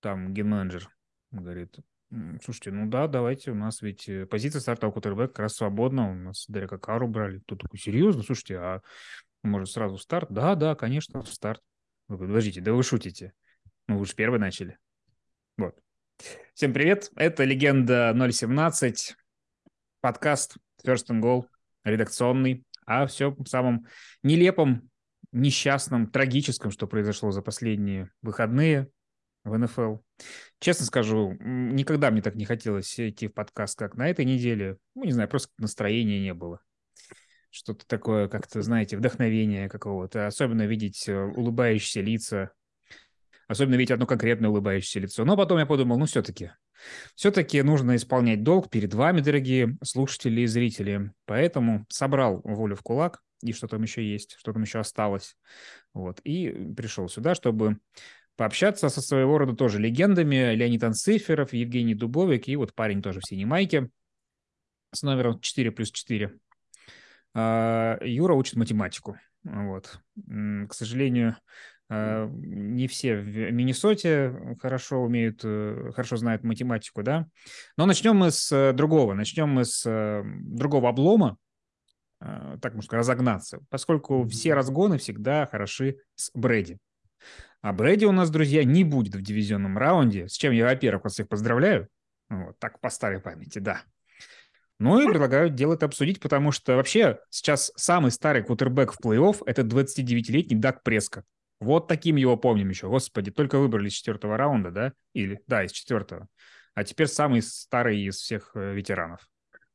[0.00, 0.90] там ген-менеджер
[1.30, 1.76] говорит,
[2.42, 6.14] слушайте, ну да, давайте, у нас ведь э, позиция стартового кутербэка как раз свободна, у
[6.14, 7.40] нас Дерека Кару брали.
[7.46, 8.82] Тут такой, серьезно, слушайте, а
[9.42, 10.28] может сразу старт?
[10.30, 11.62] Да, да, конечно, старт.
[12.08, 13.32] Вы подождите, да вы шутите.
[13.86, 14.78] Ну вы же первый начали.
[15.56, 15.78] Вот.
[16.54, 19.14] Всем привет, это «Легенда 017»,
[20.00, 21.46] подкаст First and Goal,
[21.84, 23.86] редакционный, а все самом
[24.22, 24.90] нелепом,
[25.32, 28.90] несчастном, трагическом, что произошло за последние выходные
[29.44, 29.96] в НФЛ.
[30.58, 34.76] Честно скажу, никогда мне так не хотелось идти в подкаст, как на этой неделе.
[34.94, 36.60] Ну, не знаю, просто настроения не было.
[37.50, 40.26] Что-то такое, как-то, знаете, вдохновение какого-то.
[40.26, 42.52] Особенно видеть э, улыбающиеся лица.
[43.48, 45.24] Особенно видеть одно конкретное улыбающееся лицо.
[45.24, 46.52] Но потом я подумал, ну, все-таки.
[47.14, 51.12] Все-таки нужно исполнять долг перед вами, дорогие слушатели и зрители.
[51.26, 55.36] Поэтому собрал волю в кулак и что там еще есть, что там еще осталось.
[55.94, 56.20] Вот.
[56.20, 57.78] И пришел сюда, чтобы
[58.40, 60.54] пообщаться со своего рода тоже легендами.
[60.54, 63.90] Леонид Анциферов, Евгений Дубовик и вот парень тоже в синей майке
[64.94, 66.32] с номером 4 плюс 4.
[67.34, 69.18] А, Юра учит математику.
[69.44, 70.00] Вот.
[70.26, 71.36] К сожалению,
[71.90, 77.26] а, не все в Миннесоте хорошо умеют, э, хорошо знают математику, да.
[77.76, 79.12] Но начнем мы с э, другого.
[79.12, 81.36] Начнем мы с э, другого облома,
[82.18, 86.78] так можно сказать, разогнаться, поскольку все разгоны всегда хороши с Брэди.
[87.62, 91.14] А Брэди у нас, друзья, не будет в дивизионном раунде, с чем я, во-первых, вас
[91.14, 91.88] всех поздравляю.
[92.28, 93.82] Вот, так по старой памяти, да.
[94.78, 99.42] Ну и предлагаю дело это обсудить, потому что вообще сейчас самый старый кутербэк в плей-офф–
[99.46, 101.26] это 29-летний Дак Прескотт.
[101.60, 102.88] Вот таким его помним еще.
[102.88, 104.92] Господи, только выбрали из четвертого раунда, да?
[105.12, 106.28] Или, да, из четвертого.
[106.74, 109.28] А теперь самый старый из всех э, ветеранов.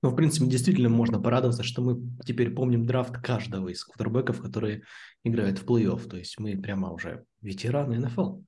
[0.06, 4.84] Ну, в принципе, действительно можно порадоваться, что мы теперь помним драфт каждого из кутербеков, которые
[5.24, 6.08] играют в плей-офф.
[6.08, 8.42] То есть мы прямо уже ветераны НФЛ.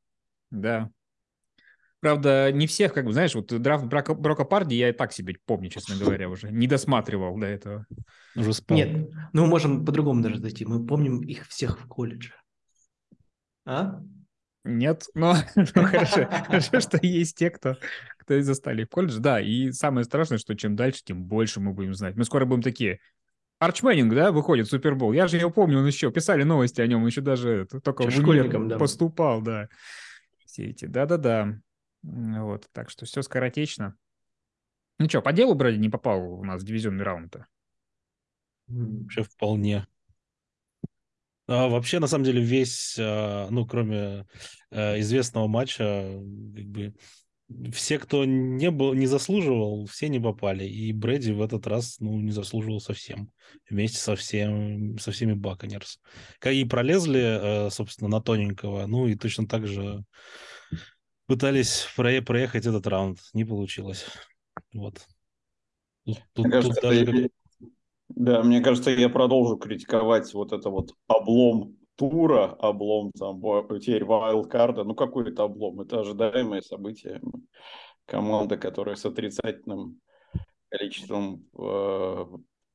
[0.51, 0.91] Да.
[1.99, 5.35] Правда, не всех, как бы, знаешь, вот драфт Брока, Брока Парди я и так себе
[5.47, 6.51] помню, честно говоря, уже.
[6.51, 7.87] Не досматривал до этого.
[8.35, 8.77] Уже спал.
[8.77, 10.63] Нет, ну мы можем по-другому даже зайти.
[10.63, 12.35] Мы помним их всех в колледже.
[13.65, 13.99] А?
[14.67, 17.77] Нет, но хорошо, хорошо, что есть те, кто,
[18.17, 19.19] кто и застали в колледже.
[19.19, 22.15] Да, и самое страшное, что чем дальше, тем больше мы будем знать.
[22.15, 22.99] Мы скоро будем такие,
[23.59, 25.13] Арч Мэннинг, да, выходит в Супербол.
[25.13, 28.67] Я же его помню, он еще, писали новости о нем, еще даже только в универ
[28.67, 28.77] да.
[28.77, 29.69] поступал, да.
[30.45, 31.59] Все эти, да-да-да.
[32.03, 33.95] Вот, так что все скоротечно.
[34.99, 37.47] Ну что, по делу Брэди не попал у нас в дивизионный раунд-то?
[38.67, 39.87] Вообще вполне.
[41.47, 44.25] А, вообще, на самом деле, весь, а, ну, кроме
[44.71, 46.11] а, известного матча,
[46.55, 46.93] как бы
[47.71, 50.65] все, кто не был, не заслуживал, все не попали.
[50.65, 53.31] И Брэди в этот раз, ну, не заслуживал совсем.
[53.69, 56.01] Вместе со, всем, со всеми Баконерс.
[56.39, 60.03] Как и пролезли, собственно, на тоненького, ну, и точно так же
[61.25, 63.19] пытались проехать этот раунд.
[63.33, 64.05] Не получилось.
[64.73, 65.07] Вот.
[66.05, 67.29] Тут, тут, кажется, даже...
[68.09, 74.83] Да, мне кажется, я продолжу критиковать вот это вот облом тура, облом там потерь вайлдкарда.
[74.83, 75.81] Ну, какой это облом?
[75.81, 77.21] Это ожидаемое событие.
[78.05, 79.99] Команда, которая с отрицательным
[80.69, 82.25] количеством э,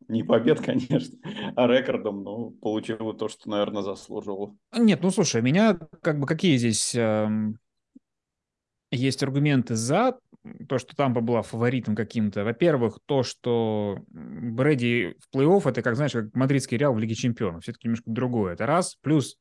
[0.08, 1.18] не побед, конечно,
[1.56, 4.54] а рекордом, но получила то, что, наверное, заслуживала.
[4.76, 7.28] Нет, ну слушай, меня как бы какие здесь э,
[8.90, 10.18] есть аргументы за
[10.68, 12.44] то, что Тампа была фаворитом каким-то.
[12.44, 17.62] Во-первых, то, что Брэди в плей-офф, это, как знаешь, как мадридский Реал в Лиге Чемпионов.
[17.62, 18.54] Все-таки немножко другое.
[18.54, 18.96] Это раз.
[19.02, 19.36] Плюс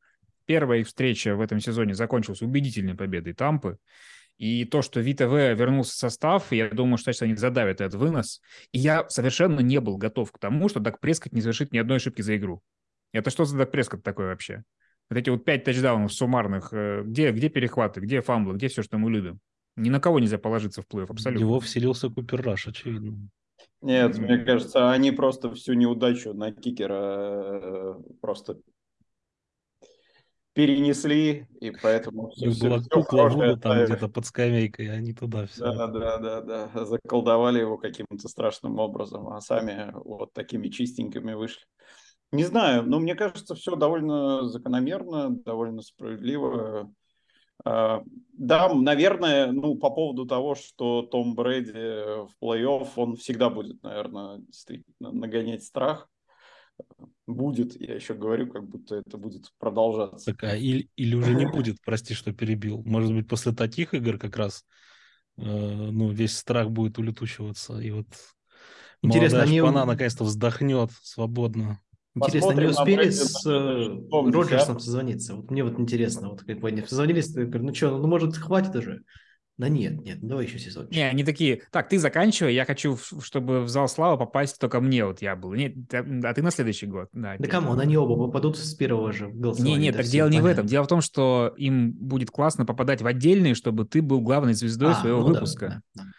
[0.46, 3.78] первая их встреча в этом сезоне закончилась убедительной победой Тампы.
[4.38, 8.42] И то, что ВТВ вернулся в состав, я думаю, что сейчас они задавят этот вынос.
[8.72, 11.98] И я совершенно не был готов к тому, что Дак Прескотт не совершит ни одной
[11.98, 12.62] ошибки за игру.
[13.12, 14.64] Это что за Дак Прескотт такой вообще?
[15.10, 18.98] Вот эти вот пять тачдаунов суммарных, э, где, где перехваты, где фамблы, где все, что
[18.98, 19.40] мы любим.
[19.76, 21.44] Ни на кого нельзя положиться в плей абсолютно.
[21.44, 23.30] Его вселился Купер Раш, очевидно.
[23.82, 28.58] Нет, мне кажется, они просто всю неудачу на кикера э, просто
[30.54, 32.30] перенесли, и поэтому...
[32.30, 35.62] Все, все, была все кукла Вуда там где-то под скамейкой, они туда все...
[35.62, 41.64] Да, да, да, да, заколдовали его каким-то страшным образом, а сами вот такими чистенькими вышли.
[42.32, 46.92] Не знаю, но мне кажется, все довольно закономерно, довольно справедливо.
[47.64, 48.04] А,
[48.34, 54.40] да, наверное, ну, по поводу того, что Том Брэди в плей-офф, он всегда будет, наверное,
[54.40, 56.08] действительно нагонять страх.
[57.28, 60.32] Будет, я еще говорю, как будто это будет продолжаться.
[60.32, 62.82] Так, а или, или уже не будет, прости, что перебил.
[62.86, 64.66] Может быть, после таких игр как раз
[65.38, 67.80] э, ну, весь страх будет улетучиваться.
[67.80, 68.08] И вот
[69.04, 69.60] Интересно, они...
[69.60, 71.80] шпана наконец-то вздохнет свободно.
[72.16, 75.36] Интересно, они успели с э, Роджерсом созвониться?
[75.36, 78.36] Вот мне вот интересно, вот как бы они созвонились, я говорю, ну что, ну может
[78.36, 79.02] хватит уже?
[79.58, 80.92] Да нет, нет, давай еще сезончик.
[80.92, 85.06] Не, они такие, так, ты заканчивай, я хочу, чтобы в зал славы попасть только мне,
[85.06, 85.54] вот я был.
[85.54, 87.10] Нет, а ты на следующий год.
[87.14, 89.76] Да, да кому, они оба попадут с первого же голосования.
[89.76, 90.50] Не, нет, так дело не понятно.
[90.50, 90.66] в этом.
[90.66, 94.94] Дело в том, что им будет классно попадать в отдельные, чтобы ты был главной звездой
[94.94, 95.84] а, своего ну выпуска.
[95.94, 96.12] Да, да.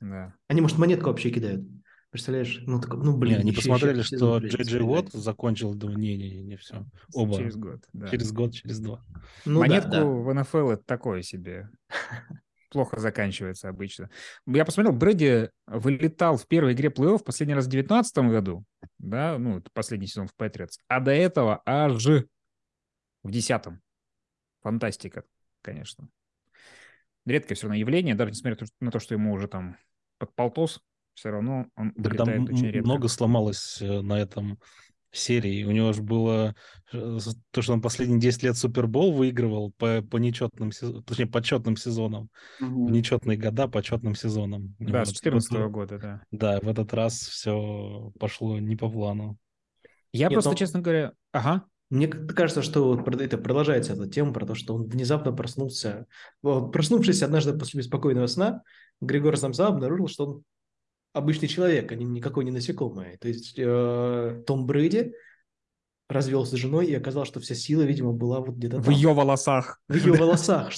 [0.00, 0.34] Да.
[0.46, 1.66] Они, может, монетку вообще кидают.
[2.10, 2.62] Представляешь?
[2.66, 3.34] Ну, так, ну блин.
[3.36, 6.86] Не, они посмотрели, еще, что Джей Джей Уотт закончил, да, не, не, не, все.
[7.12, 7.36] Оба.
[7.36, 8.08] Через год, да.
[8.08, 9.04] Через год, через два.
[9.44, 10.06] Ну, Монетку да, да.
[10.06, 11.68] в НФЛ это такое себе.
[12.70, 14.10] Плохо заканчивается обычно.
[14.46, 18.64] Я посмотрел, Брэди вылетал в первой игре плей-офф последний раз в 2019 году,
[18.98, 22.04] да, ну, это последний сезон в Патриотс, а до этого аж
[23.22, 23.80] в десятом.
[24.62, 25.24] Фантастика,
[25.62, 26.08] конечно.
[27.26, 29.76] Редкое все равно явление, даже несмотря на то, что ему уже там
[30.18, 30.82] под полтос,
[31.18, 32.86] все равно он Тогда вылетает очень редко.
[32.86, 34.58] много сломалось э, на этом
[35.10, 35.64] серии.
[35.64, 36.54] У него же было
[36.92, 37.18] э,
[37.50, 42.28] то, что он последние 10 лет Супербол выигрывал по, по нечетным, точнее, по четным сезонам.
[42.60, 42.90] Угу.
[42.90, 44.76] Нечетные года по четным сезонам.
[44.78, 45.08] Да, вот.
[45.08, 46.22] с 14 -го года, да.
[46.30, 49.36] Да, в этот раз все пошло не по плану.
[50.12, 50.56] Я Нет, просто, но...
[50.56, 51.12] честно говоря...
[51.32, 51.64] Ага.
[51.90, 56.06] Мне кажется, что это продолжается эта тема про то, что он внезапно проснулся.
[56.42, 58.62] Проснувшись однажды после беспокойного сна,
[59.00, 60.42] Григор Самса обнаружил, что он
[61.12, 63.18] обычный человек, а никакой не насекомое.
[63.18, 65.12] То есть э, Том Брэди
[66.08, 68.94] развелся с женой и оказалось, что вся сила, видимо, была вот где-то В там.
[68.94, 69.80] ее волосах.
[69.88, 70.72] В ее волосах.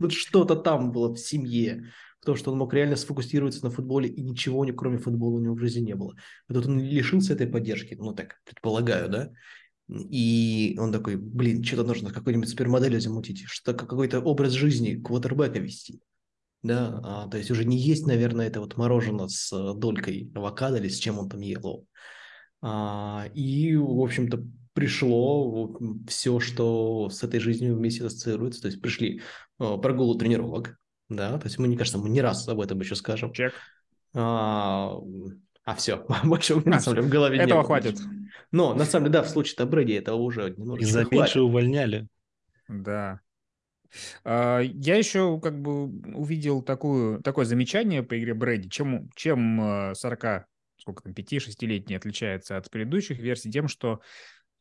[0.00, 1.90] Вот что-то там было в семье.
[2.20, 5.58] Потому что он мог реально сфокусироваться на футболе, и ничего, кроме футбола, у него в
[5.58, 6.14] жизни не было.
[6.48, 9.30] И тут он лишился этой поддержки, ну так, предполагаю, да?
[9.90, 16.00] И он такой, блин, что-то нужно какой-нибудь супермоделью замутить, что какой-то образ жизни квотербека вести
[16.64, 20.78] да, а, то есть уже не есть, наверное, это вот мороженое с э, долькой авокадо
[20.78, 21.86] или с чем он там ел.
[22.62, 25.78] А, и, в общем-то, пришло
[26.08, 29.20] все, что с этой жизнью вместе ассоциируется, то есть пришли
[29.60, 30.78] э, прогулы тренировок,
[31.10, 33.30] да, то есть мы, мне кажется, мы не раз об этом еще скажем.
[33.34, 33.52] Чек.
[34.14, 34.96] А,
[35.64, 37.98] а все, больше у меня, на самом деле, в голове Этого не хватит.
[38.52, 42.08] Но, на самом деле, да, в случае Брэди этого уже немножечко И за меньше увольняли.
[42.68, 43.20] Да.
[44.24, 50.24] А, я еще как бы увидел такую, такое замечание по игре Брэди, чем, чем 40,
[50.24, 50.46] а,
[50.76, 54.00] сколько там, 5-6-летний отличается от предыдущих версий, тем, что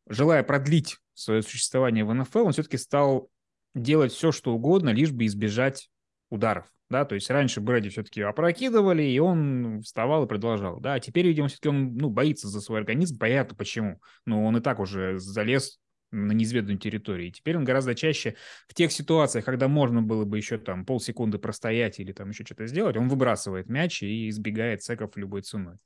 [0.08, 3.30] желая продлить свое существование в НФЛ, он все-таки стал
[3.76, 5.90] делать все, что угодно, лишь бы избежать
[6.30, 6.66] ударов.
[6.90, 10.80] Да, то есть раньше Брэди все-таки опрокидывали, и он вставал и продолжал.
[10.80, 13.18] Да, а теперь, видимо, все-таки он ну, боится за свой организм.
[13.18, 14.00] Понятно почему.
[14.26, 15.80] Но он и так уже залез
[16.14, 17.28] на неизведанную территорию.
[17.28, 18.36] И теперь он гораздо чаще
[18.68, 22.68] в тех ситуациях, когда можно было бы еще там полсекунды простоять или там еще что-то
[22.68, 25.78] сделать, он выбрасывает мяч и избегает секов любой ценой.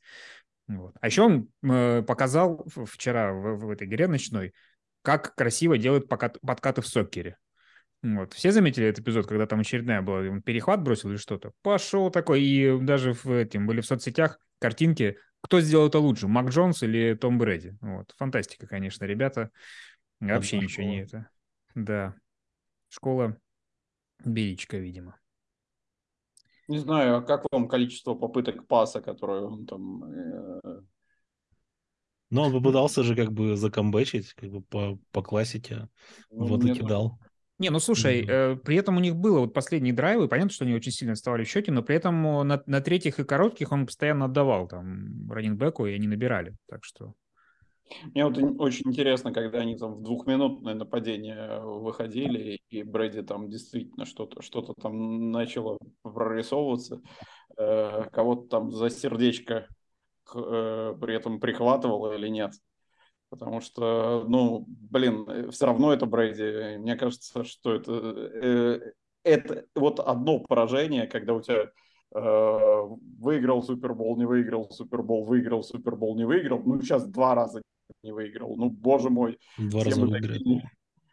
[0.67, 0.95] Вот.
[0.99, 4.53] А еще он э, показал вчера в, в этой игре ночной,
[5.01, 7.37] как красиво делают покат, подкаты в сокере.
[8.03, 8.33] Вот.
[8.33, 11.51] Все заметили этот эпизод, когда там очередная была, он перехват бросил или что-то?
[11.61, 16.49] Пошел такой, и даже в этим были в соцсетях картинки, кто сделал это лучше, Мак
[16.49, 17.77] Джонс или Том Брэди.
[17.81, 18.13] Вот.
[18.17, 19.51] Фантастика, конечно, ребята.
[20.19, 20.87] Вообще ничего школа.
[20.87, 21.29] не это.
[21.75, 22.15] Да.
[22.89, 23.37] Школа
[24.23, 25.19] Беричка, видимо.
[26.67, 30.03] Не знаю, а как вам количество попыток паса, которые он там...
[30.03, 30.81] Э...
[32.29, 35.87] Ну, он попытался же как бы закомбечить, как бы по, по классике.
[36.29, 37.19] Ну, вот и кидал.
[37.59, 38.29] Не, ну слушай, mm-hmm.
[38.29, 41.43] э, при этом у них было вот последние драйвы, понятно, что они очень сильно отставали
[41.43, 45.87] в счете, но при этом на, на третьих и коротких он постоянно отдавал там раненбеку,
[45.87, 47.13] и они набирали, так что...
[48.13, 54.05] Мне вот очень интересно, когда они там в двухминутное нападение выходили, и Брэди там действительно
[54.05, 57.01] что-то что там начало прорисовываться,
[57.57, 59.67] э, кого-то там за сердечко
[60.33, 62.53] э, при этом прихватывало или нет.
[63.29, 66.77] Потому что, ну, блин, все равно это Брэди.
[66.77, 71.69] Мне кажется, что это, э, это вот одно поражение, когда у тебя
[72.15, 72.81] э,
[73.19, 76.61] выиграл Супербол, не выиграл Супербол, выиграл Супербол, не выиграл.
[76.63, 77.61] Ну, сейчас два раза
[78.03, 78.55] не выиграл.
[78.55, 79.37] Ну, боже мой.
[79.57, 80.41] Два раза выиграет.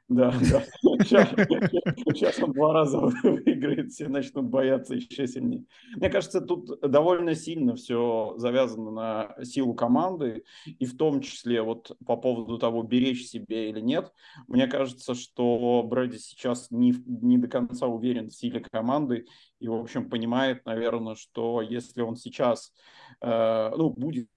[0.09, 0.63] Да, да.
[1.03, 5.65] Сейчас, сейчас он два раза выиграет, все начнут бояться еще сильнее.
[5.97, 11.97] Мне кажется, тут довольно сильно все завязано на силу команды, и в том числе вот
[12.05, 14.13] по поводу того, беречь себе или нет.
[14.47, 19.27] Мне кажется, что Брэди сейчас не, не до конца уверен в силе команды
[19.59, 22.75] и, в общем, понимает, наверное, что если он сейчас
[23.23, 24.29] э, ну, будет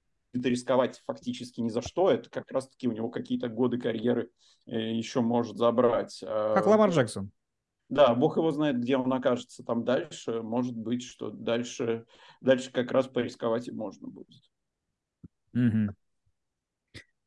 [0.45, 4.29] рисковать фактически ни за что, это как раз-таки у него какие-то годы карьеры
[4.65, 6.23] э, еще может забрать.
[6.25, 7.31] А, как Ламар Джексон.
[7.89, 10.41] Да, бог его знает, где он окажется там дальше.
[10.41, 12.05] Может быть, что дальше,
[12.41, 14.41] дальше как раз порисковать и можно будет.
[15.53, 15.95] Угу.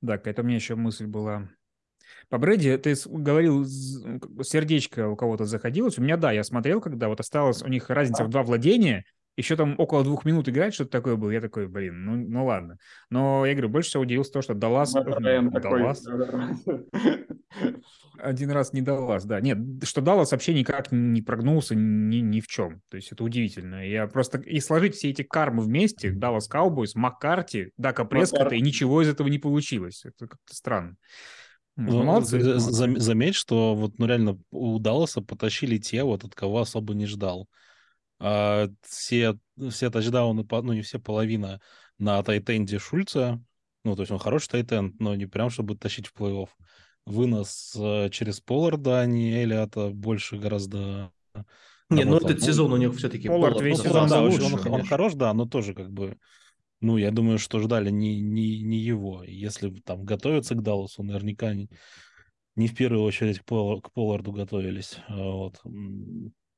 [0.02, 1.48] Да, какая-то у меня еще мысль была.
[2.28, 5.98] По Брэди ты говорил, сердечко у кого-то заходилось.
[5.98, 9.04] У меня, да, я смотрел, когда вот осталось у них разница в два владения,
[9.40, 11.30] еще там около двух минут играть, что-то такое было.
[11.30, 12.76] Я такой, блин, ну, ну ладно.
[13.10, 14.94] Но я говорю, больше всего удивился то, что Даллас...
[14.94, 16.06] Ну, Даллас...
[18.18, 19.40] Один раз не Даллас, да.
[19.40, 22.82] Нет, что Даллас вообще никак не прогнулся ни, ни в чем.
[22.90, 23.86] То есть это удивительно.
[23.86, 24.38] Я просто...
[24.38, 29.28] И сложить все эти кармы вместе, Даллас Cowboys, Маккарти, Дака Прескота, и ничего из этого
[29.28, 30.04] не получилось.
[30.04, 30.96] Это как-то странно.
[31.76, 33.00] Ну, молодцы, молодцы.
[33.00, 37.48] Заметь, что вот ну реально у Далласа потащили те, вот от кого особо не ждал.
[38.20, 39.38] А, все,
[39.70, 41.60] все тачдауны, ну не все, половина
[41.98, 43.42] на тайтенде Шульца.
[43.82, 46.48] Ну, то есть он хороший тайтенд, но не прям, чтобы тащить в плей-офф.
[47.06, 51.10] Вынос э, через Полларда, а не Элиота, больше гораздо
[51.90, 54.72] не, ну этот ну, сезон у них все-таки Поллард весь ну, сезон да, лучше, он,
[54.72, 56.16] он хорош, да, но тоже как бы,
[56.80, 59.24] ну, я думаю, что ждали не, не, не его.
[59.24, 61.68] Если там готовиться к Далласу, наверняка не,
[62.54, 64.98] не в первую очередь к, Пол, к Полларду готовились.
[65.08, 65.60] А вот.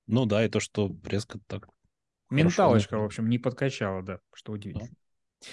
[0.06, 1.68] Ну да, и то, что Прескотт так
[2.30, 4.88] Менталочка, в общем, не подкачала, да, что удивительно.
[4.88, 5.46] Да.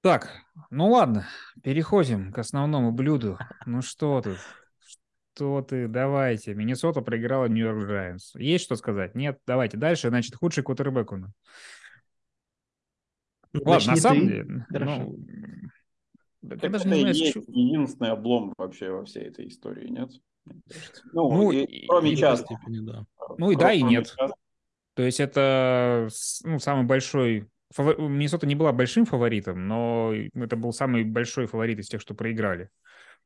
[0.00, 0.30] Так,
[0.70, 1.26] ну ладно,
[1.62, 3.38] переходим к основному блюду.
[3.66, 4.36] Ну что ты,
[5.34, 6.54] что ты, давайте.
[6.54, 8.34] Миннесота проиграла Нью-Йорк Джайанс.
[8.36, 9.14] Есть что сказать?
[9.14, 9.40] Нет?
[9.46, 10.08] Давайте дальше.
[10.08, 11.32] Значит, худший квотербек у нас.
[13.52, 14.26] Ну, ладно, на самом ты.
[14.26, 14.66] деле...
[14.70, 15.18] Ну,
[16.50, 20.10] это даже не есть единственный облом вообще во всей этой истории, нет?
[21.12, 22.44] Ну, ну и, кроме части.
[22.44, 23.04] Степени, да.
[23.36, 24.14] Ну и да, и нет.
[24.94, 26.08] То есть это
[26.44, 27.48] ну, самый большой...
[27.70, 28.00] Фавор...
[28.00, 32.70] Миннесота не была большим фаворитом, но это был самый большой фаворит из тех, что проиграли.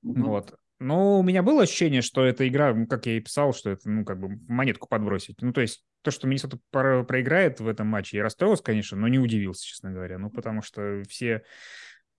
[0.05, 0.23] Mm-hmm.
[0.23, 0.55] Вот.
[0.81, 4.05] Но у меня было ощущение, что эта игра, как я и писал, что это, ну,
[4.05, 5.41] как бы монетку подбросить.
[5.41, 9.21] Ну, то есть то, что Миннесота проиграет в этом матче, я расстроился, конечно, но не
[9.21, 10.19] удивился, честно говоря.
[10.19, 11.45] Ну, потому что все,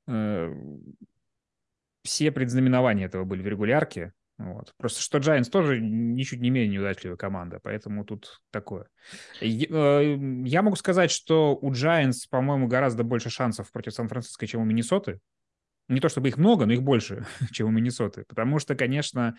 [0.08, 0.54] э,
[2.04, 4.14] все предзнаменования этого были в регулярке.
[4.38, 4.74] Вот.
[4.78, 8.88] Просто что Giants тоже ничуть не менее неудачливая команда, поэтому тут такое.
[9.42, 14.66] Э, я могу сказать, что у Giants, по-моему, гораздо больше шансов против Сан-Франциско, чем у
[14.66, 15.20] Миннесоты.
[15.88, 18.25] Не то чтобы их много, но их больше, чем у Миннесоты.
[18.28, 19.36] Потому что, конечно,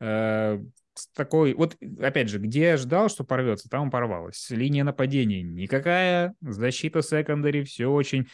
[0.00, 0.58] э,
[1.14, 1.52] такой...
[1.54, 4.48] Вот, опять же, где ждал, что порвется, там порвалось.
[4.48, 8.28] Линия нападения никакая, защита секондари, все очень...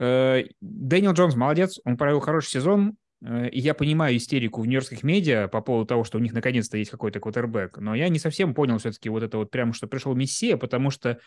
[0.00, 5.48] Э, Дэниел Джонс молодец, он провел хороший сезон, и я понимаю истерику в нью-йоркских медиа
[5.48, 8.78] по поводу того, что у них наконец-то есть какой-то квотербек, но я не совсем понял
[8.78, 11.18] все-таки вот это вот прямо, что пришел Мессия, потому что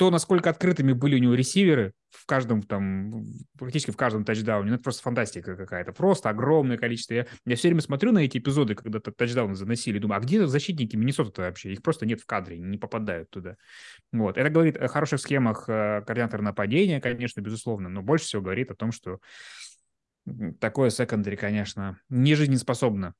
[0.00, 3.22] то, насколько открытыми были у него ресиверы в каждом там,
[3.58, 5.92] практически в каждом тачдауне, ну, это просто фантастика какая-то.
[5.92, 7.12] Просто огромное количество.
[7.12, 10.96] Я, я все время смотрю на эти эпизоды, когда тачдауны заносили, думаю, а где защитники
[10.96, 11.74] Миннесоты вообще?
[11.74, 13.56] Их просто нет в кадре, не попадают туда.
[14.10, 14.38] Вот.
[14.38, 18.76] Это говорит о хороших схемах э, координатора нападения, конечно, безусловно, но больше всего говорит о
[18.76, 19.18] том, что
[20.58, 23.14] такое секондари, конечно, не жизнеспособно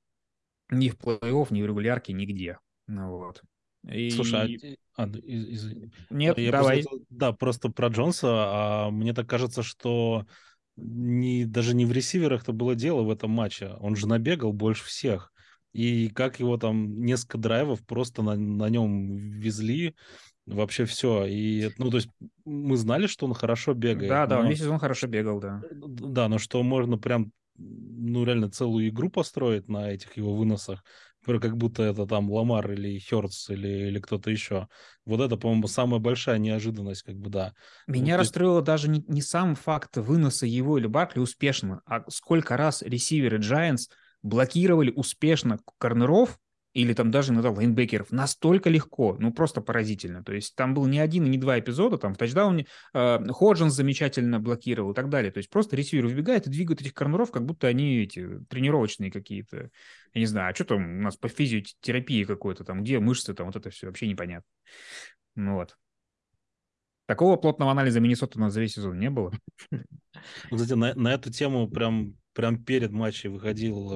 [0.71, 2.59] ни в плей-офф, ни в регулярке, нигде.
[2.87, 3.42] Ну, вот.
[3.88, 4.11] И...
[4.11, 5.04] Слушай, а...
[5.04, 5.73] А, из...
[6.11, 6.83] Нет, я давай.
[6.83, 8.28] Просто, да, просто про Джонса.
[8.30, 10.26] А мне так кажется, что
[10.76, 13.75] не, даже не в ресиверах-то было дело в этом матче.
[13.80, 15.33] Он же набегал больше всех.
[15.73, 19.95] И как его там несколько драйвов просто на, на нем везли
[20.54, 21.25] вообще все.
[21.26, 22.09] И, ну, то есть
[22.45, 24.09] мы знали, что он хорошо бегает.
[24.09, 24.42] Да, да, но...
[24.42, 25.62] он весь сезон хорошо бегал, да.
[25.71, 30.83] Да, но что можно прям, ну, реально целую игру построить на этих его выносах,
[31.25, 34.69] как будто это там Ламар или Хёртс или, или кто-то еще.
[35.04, 37.52] Вот это, по-моему, самая большая неожиданность, как бы, да.
[37.87, 38.66] Меня вот расстроило есть...
[38.66, 43.88] даже не, не сам факт выноса его или Баркли успешно, а сколько раз ресиверы Giants
[44.23, 46.38] блокировали успешно корнеров,
[46.73, 50.23] или там даже иногда лайнбекеров настолько легко, ну просто поразительно.
[50.23, 53.75] То есть там был не один и не два эпизода, там в тачдауне э, Ходжинс
[53.75, 55.33] замечательно блокировал и так далее.
[55.33, 59.71] То есть просто ресивер выбегает и двигает этих корнеров, как будто они эти тренировочные какие-то.
[60.15, 63.47] Я не знаю, а что там у нас по физиотерапии какой-то там, где мышцы там,
[63.47, 64.49] вот это все вообще непонятно.
[65.35, 65.77] Ну вот.
[67.11, 69.33] Такого плотного анализа нас за весь сезон не было.
[70.49, 73.93] Кстати, на, на эту тему прям прям перед матчем выходил,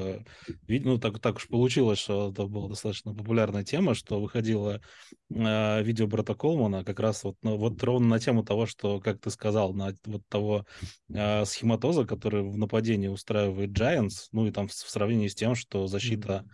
[0.66, 4.80] ну так, так уж получилось, что это была достаточно популярная тема, что выходило
[5.30, 9.20] э, видео брата Колмана как раз вот, ну, вот ровно на тему того, что, как
[9.20, 10.66] ты сказал, на вот того
[11.08, 15.54] э, схематоза, который в нападении устраивает Giants, ну и там в, в сравнении с тем,
[15.54, 16.44] что защита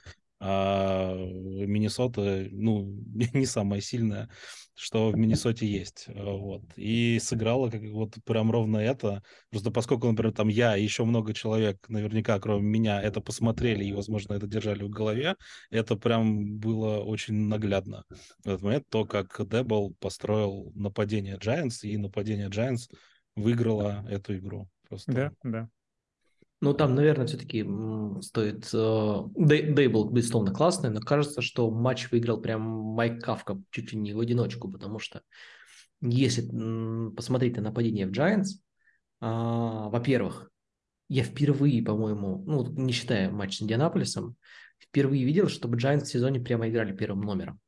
[0.41, 2.87] а Миннесота, ну,
[3.35, 4.31] не самая сильная,
[4.75, 6.07] что в Миннесоте есть.
[6.09, 6.63] Э, вот.
[6.77, 9.23] И сыграла как вот прям ровно это.
[9.51, 13.93] Просто поскольку, например, там я и еще много человек, наверняка, кроме меня, это посмотрели и,
[13.93, 15.37] возможно, это держали в голове,
[15.71, 18.05] это прям было очень наглядно.
[18.43, 22.91] В этот момент то, как Дебл построил нападение Giants, и нападение Giants
[23.37, 24.69] выиграло эту игру.
[24.89, 25.13] Просто...
[25.13, 25.69] Да, да.
[26.61, 27.67] Ну, там, наверное, все-таки
[28.21, 28.69] стоит...
[28.75, 34.13] Э, Дейбл, безусловно, классный, но кажется, что матч выиграл прям Майк Кавка чуть ли не
[34.13, 35.23] в одиночку, потому что
[36.03, 36.43] если
[37.15, 38.59] посмотреть на нападение в Giants,
[39.21, 40.51] а, во-первых,
[41.09, 44.37] я впервые, по-моему, ну, не считая матч с Индианаполисом,
[44.79, 47.61] впервые видел, чтобы Giants в сезоне прямо играли первым номером.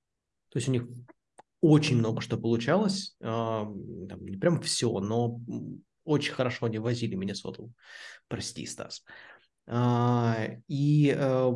[0.51, 0.87] То есть у них
[1.61, 5.41] очень много что получалось, а, не прям все, но
[6.05, 7.73] очень хорошо они возили Миннесоту.
[8.29, 9.05] Прости, Стас.
[9.67, 10.37] А,
[10.69, 11.53] и а,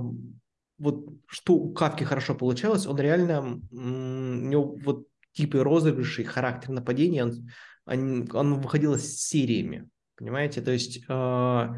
[0.79, 7.25] вот что у Кавки хорошо получалось, он реально, у него вот типы розыгрышей, характер нападения,
[7.25, 7.51] он,
[7.87, 10.63] он, он выходил с сериями, понимаете?
[10.63, 11.69] То есть э,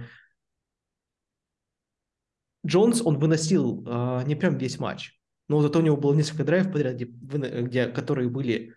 [2.66, 6.72] Джонс, он выносил э, не прям весь матч, но зато у него было несколько драйвов
[6.72, 8.74] подряд, где, где, которые были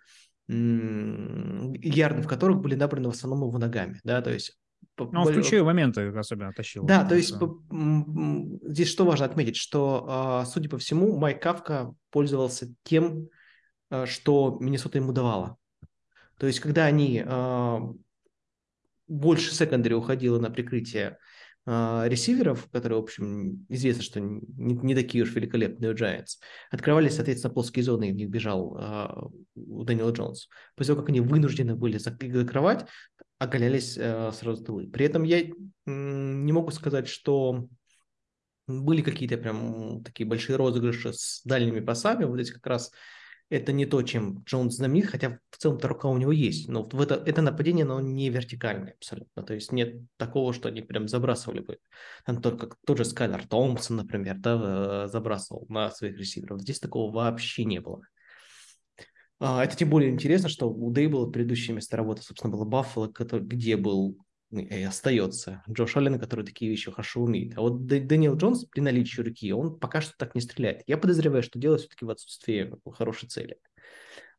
[0.52, 4.58] ярды, в которых были набраны в основном его ногами, да, то есть
[4.98, 6.84] ну, он в ключевые моменты особенно тащил.
[6.84, 7.34] Да, то есть
[8.64, 13.30] здесь что важно отметить, что, а, судя по всему, Майк Кавка пользовался тем,
[13.90, 15.58] а, что Миннесота ему давала.
[16.38, 17.82] То есть, когда они а,
[19.08, 21.16] больше секондари уходило на прикрытие э,
[21.66, 26.40] ресиверов, которые, в общем, известно, что не, не такие уж великолепные у Giants,
[26.72, 29.08] открывались, соответственно, плоские зоны, и в них бежал э,
[29.56, 30.48] Дэниел Джонс.
[30.76, 32.88] После того, как они вынуждены были закрывать,
[33.38, 34.88] оголялись э, сразу тылы.
[34.88, 35.44] При этом я
[35.86, 37.68] не могу сказать, что
[38.68, 42.26] были какие-то прям такие большие розыгрыши с дальними пасами.
[42.26, 42.92] Вот здесь как раз
[43.52, 46.70] это не то, чем Джонс знаменит, хотя в целом-то рука у него есть.
[46.70, 49.44] Но в это, это нападение, оно не вертикальное абсолютно.
[49.44, 51.78] То есть нет такого, что они прям забрасывали бы.
[52.26, 56.62] Там только тот же Скайлер Томпсон, например, да, э, забрасывал на своих ресиверов.
[56.62, 58.02] Здесь такого вообще не было.
[59.42, 63.76] А, это тем более интересно, что у Дейбла предыдущее место работы, собственно, было Баффало, где
[63.76, 64.18] был
[64.52, 65.64] и остается.
[65.70, 67.58] Джош Аллен, который такие вещи хорошо умеет.
[67.58, 70.84] А вот Дэниел Джонс при наличии руки, он пока что так не стреляет.
[70.88, 73.58] Я подозреваю, что дело все-таки в отсутствии хорошей цели.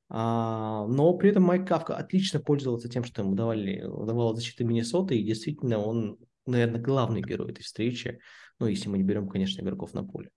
[0.08, 5.16] А, но при этом Майк Кавка отлично пользовался тем, что ему давали, давала защита Миннесоты,
[5.16, 8.20] и действительно он, наверное, главный герой этой встречи.
[8.58, 10.28] Ну, если мы не берем, конечно, игроков на поле.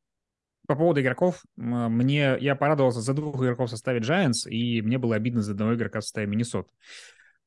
[0.68, 5.16] По поводу игроков, мне я порадовался за двух игроков в составе Giants, и мне было
[5.16, 6.72] обидно за одного игрока в составе Миннесоты.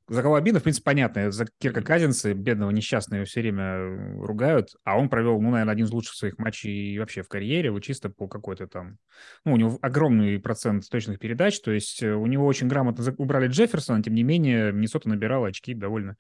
[0.09, 1.31] За кого обидно, в принципе, понятно.
[1.31, 5.87] За Кирка Казинца, бедного несчастного, все время э, ругают, а он провел, ну, наверное, один
[5.87, 8.99] из лучших своих матчей вообще в карьере, вот чисто по какой-то там...
[9.45, 13.49] Ну, у него огромный процент точных передач, то есть э, у него очень грамотно убрали
[13.49, 16.17] Джефферсона, тем не менее, Миннесота набирала очки довольно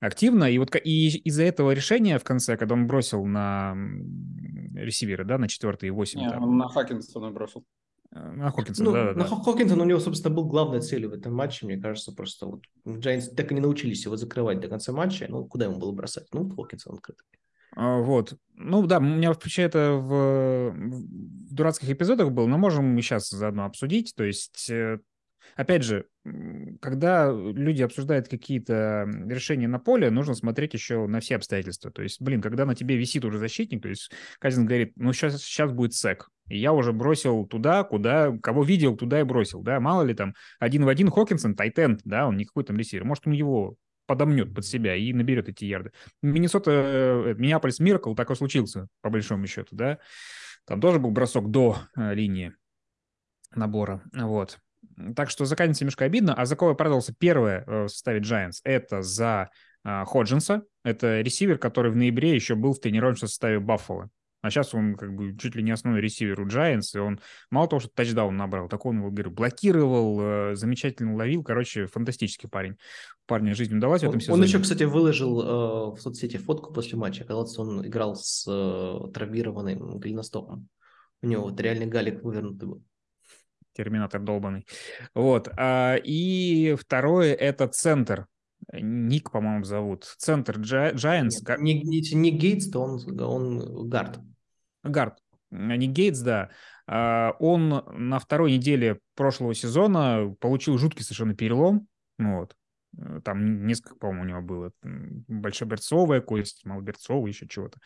[0.00, 0.50] активно.
[0.50, 3.76] И вот и из-за этого решения в конце, когда он бросил на
[4.74, 6.20] ресивера, да, на четвертый и восемь.
[6.20, 7.64] Не, он на Хакинсона бросил.
[8.12, 9.20] Э, на Хокинсон, ну, да, да.
[9.20, 12.64] На Хокинсон у него, собственно, был главной целью в этом матче, мне кажется, просто вот
[12.84, 16.26] Giants так и не научились его закрывать до конца матча, ну, куда ему было бросать?
[16.32, 17.26] Ну, Хокинсон открытый.
[17.76, 18.34] А, вот.
[18.54, 23.28] Ну да, у меня вообще это в, в дурацких эпизодах был, но можем мы сейчас
[23.28, 24.12] заодно обсудить.
[24.16, 24.98] То есть э,
[25.54, 26.06] опять же,
[26.80, 31.90] когда люди обсуждают какие-то решения на поле, нужно смотреть еще на все обстоятельства.
[31.90, 35.40] То есть, блин, когда на тебе висит уже защитник, то есть Казин говорит, ну сейчас,
[35.40, 36.28] сейчас будет сек.
[36.50, 40.34] И я уже бросил туда, куда, кого видел, туда и бросил, да, мало ли там,
[40.58, 44.52] один в один Хокинсон, тайтенд, да, он не какой там ресивер, может, он его подомнет
[44.52, 45.92] под себя и наберет эти ярды.
[46.22, 49.98] Миннесота, э, Миннеаполис Миракл такой случился, по большому счету, да.
[50.66, 52.52] Там тоже был бросок до э, линии
[53.54, 54.58] набора, вот.
[55.14, 56.34] Так что за Казинца немножко обидно.
[56.34, 58.60] А за кого я продался первое э, в составе Giants?
[58.64, 59.50] Это за
[59.82, 60.64] Ходжинса.
[60.84, 64.10] Это ресивер, который в ноябре еще был в тренировочном составе Баффало.
[64.42, 67.68] А сейчас он как бы чуть ли не основной ресивер у Giants, и он мало
[67.68, 71.42] того, что тачдаун набрал, так он его, говорю, блокировал, э, замечательно ловил.
[71.42, 72.76] Короче, фантастический парень.
[73.26, 74.38] Парня жизнь удалась в этом сезоне.
[74.38, 77.24] Он еще, кстати, выложил э, в соцсети фотку после матча.
[77.24, 80.68] Оказалось, он играл с э, травмированным голеностопом.
[81.22, 82.82] У него вот реальный галик вывернутый был.
[83.74, 84.66] Терминатор долбанный.
[85.14, 85.48] Вот.
[85.56, 88.26] А, и второе— это центр.
[88.72, 90.04] Ник, по-моему, зовут.
[90.18, 91.30] Центр Giants.
[91.58, 94.18] Нет, не, не, не Гейтс, то он, он гард.
[94.82, 95.18] Гард.
[95.50, 96.50] Не Гейтс, да.
[96.86, 101.88] А, он на второй неделе прошлого сезона получил жуткий совершенно перелом.
[102.18, 102.54] Вот.
[102.98, 104.72] Э, там несколько, по-моему, у него было.
[104.82, 107.78] Большеберцовая кость, малоберцовая, еще чего-то.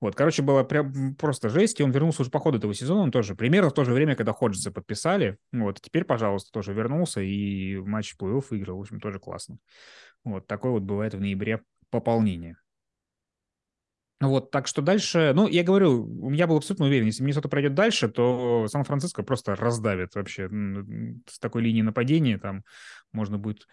[0.00, 3.10] Вот, короче, было прям просто жесть, и он вернулся уже по ходу этого сезона, он
[3.10, 5.38] тоже примерно в то же время, когда Ходжеса подписали.
[5.52, 9.58] Вот, теперь, пожалуйста, тоже вернулся и матч плей-офф выиграл, в общем, тоже классно.
[10.24, 12.56] Вот, такое вот бывает в ноябре пополнение.
[14.20, 18.08] Вот, так что дальше, ну, я говорю, я был абсолютно уверен, если Миннесота пройдет дальше,
[18.08, 20.50] то Сан-Франциско просто раздавит вообще
[21.26, 22.62] с такой линии нападения, там
[23.12, 23.66] можно будет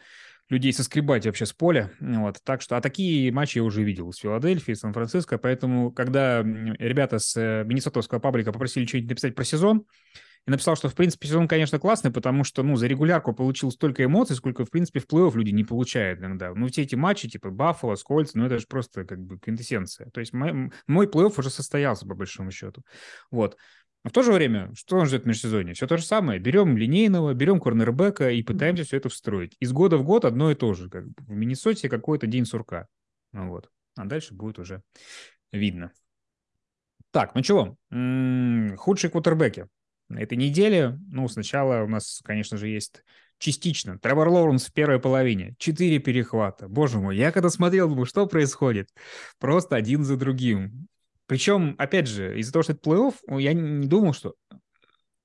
[0.50, 1.92] людей соскребать вообще с поля.
[2.00, 2.38] Вот.
[2.46, 7.36] Так что, а такие матчи я уже видел с Филадельфией, Сан-Франциско, поэтому, когда ребята с
[7.36, 9.84] э, Миннесотовского паблика попросили что-нибудь написать про сезон,
[10.48, 14.06] и написал, что, в принципе, сезон, конечно, классный, потому что, ну, за регулярку получил столько
[14.06, 16.54] эмоций, сколько, в принципе, в плей-офф люди не получают иногда.
[16.54, 20.10] Ну, все эти матчи, типа Баффало, Скольц, ну, это же просто, как бы, квинтэссенция.
[20.12, 22.84] То есть мой, мой плей-офф уже состоялся, по большому счету.
[23.30, 23.58] Вот.
[24.06, 25.74] Но в то же время, что он ждет в межсезонье?
[25.74, 26.40] Все то же самое.
[26.40, 29.58] Берем линейного, берем корнербека и пытаемся все это встроить.
[29.60, 30.90] Из года в год одно и то же.
[30.90, 32.88] Как в Миннесоте какой-то день сурка.
[33.34, 33.70] Ну, вот.
[33.98, 34.82] А дальше будет уже
[35.52, 35.92] видно.
[37.12, 37.76] Так, ну чего?
[37.92, 39.68] М-м, худшие кутербеки на
[40.10, 41.00] этой неделе.
[41.10, 43.04] Ну, сначала у нас, конечно же, есть
[43.40, 44.00] частично.
[44.00, 45.56] Тревор Лоуренс в первой половине.
[45.60, 46.68] Четыре перехвата.
[46.68, 48.90] Боже мой, я когда смотрел, думаю, что происходит?
[49.40, 50.88] Просто один за другим.
[51.28, 54.36] Причем, опять же, из-за того, что это плей-офф, я не думал, что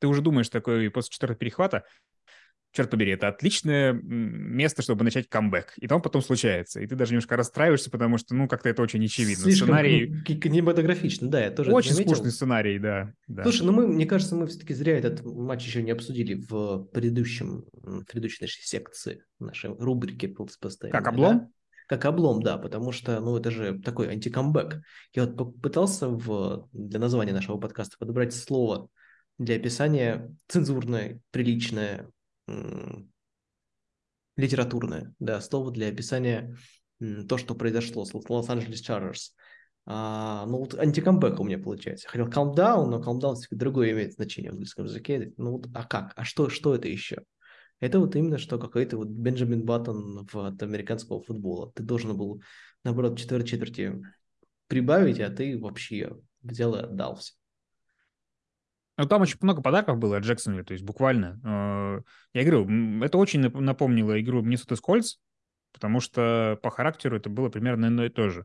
[0.00, 1.84] ты уже думаешь такой после четвертого перехвата,
[2.72, 5.74] черт побери, это отличное место, чтобы начать камбэк.
[5.76, 6.80] И там потом случается.
[6.80, 9.44] И ты даже немножко расстраиваешься, потому что, ну, как-то это очень очевидно.
[9.44, 10.22] Слишком сценарий...
[10.22, 13.42] кинематографично, да, я тоже Очень скучный сценарий, да, да.
[13.42, 17.64] Слушай, ну мы, мне кажется, мы все-таки зря этот матч еще не обсудили в предыдущем,
[17.72, 20.98] в предыдущей нашей секции, нашей рубрике постоянно.
[20.98, 21.38] Как облом?
[21.38, 21.48] Да?
[21.88, 24.80] Как облом, да, потому что, ну, это же такой антикамбэк.
[25.14, 28.88] Я вот попытался в, для названия нашего подкаста подобрать слово
[29.38, 32.08] для описания цензурное, приличное,
[34.36, 36.56] литературное, да, слово для описания
[37.28, 39.34] то, что произошло с Лос-Анджелес Чарджерс.
[39.84, 42.08] А, ну, вот антикамбэк у меня получается.
[42.08, 45.32] Хотел come но come другое имеет значение в английском языке.
[45.36, 46.12] Ну, вот, а как?
[46.16, 47.22] А что, что это еще?
[47.80, 51.72] Это вот именно что какой-то вот Бенджамин Баттон от американского футбола.
[51.72, 52.40] Ты должен был,
[52.84, 54.00] наоборот, четвертой четверти
[54.68, 57.32] прибавить, а ты вообще взял и отдал все.
[58.98, 61.40] Ну, там очень много подарков было от Джексонвилля, то есть буквально.
[61.44, 62.00] Э,
[62.34, 65.16] я говорю, это очень напомнило игру Миннесота Скольц,
[65.72, 68.44] потому что по характеру это было примерно одно и то же.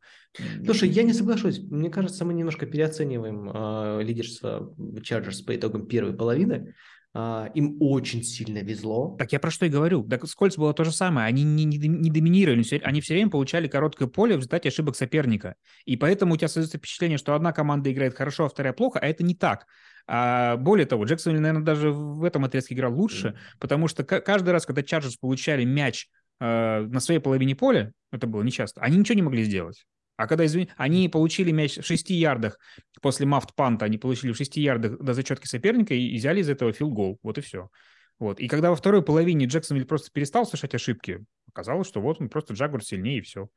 [0.63, 1.59] Слушай, я не соглашусь.
[1.59, 6.73] Мне кажется, мы немножко переоцениваем э, лидерство Чарджерс по итогам первой половины.
[7.15, 9.15] Uh, им очень сильно везло.
[9.17, 10.03] Так я про что и говорю.
[10.03, 11.25] Так Скольц было то же самое.
[11.25, 15.55] Они не, не, не доминировали, они все время получали короткое поле в результате ошибок соперника.
[15.85, 19.07] И поэтому у тебя создается впечатление, что одна команда играет хорошо, а вторая плохо, а
[19.07, 19.65] это не так.
[20.07, 24.65] А более того, Джексон, наверное, даже в этом отрезке играл лучше, потому что каждый раз,
[24.65, 26.07] когда Чарджерс получали мяч
[26.39, 29.85] э, на своей половине поля, это было нечасто, они ничего не могли сделать.
[30.15, 32.57] А когда, извини, они получили мяч в 6 ярдах
[33.01, 37.19] после мафт-панта, они получили в 6 ярдах до зачетки соперника и взяли из этого филгол.
[37.21, 37.69] Вот и все.
[38.17, 38.39] Вот.
[38.39, 42.55] И когда во второй половине Джексонвилл просто перестал совершать ошибки, оказалось, что вот он просто
[42.55, 43.47] Джагуар сильнее и все.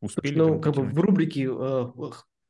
[0.00, 0.36] Успели.
[0.36, 1.86] Ну, как бы в рубрике э,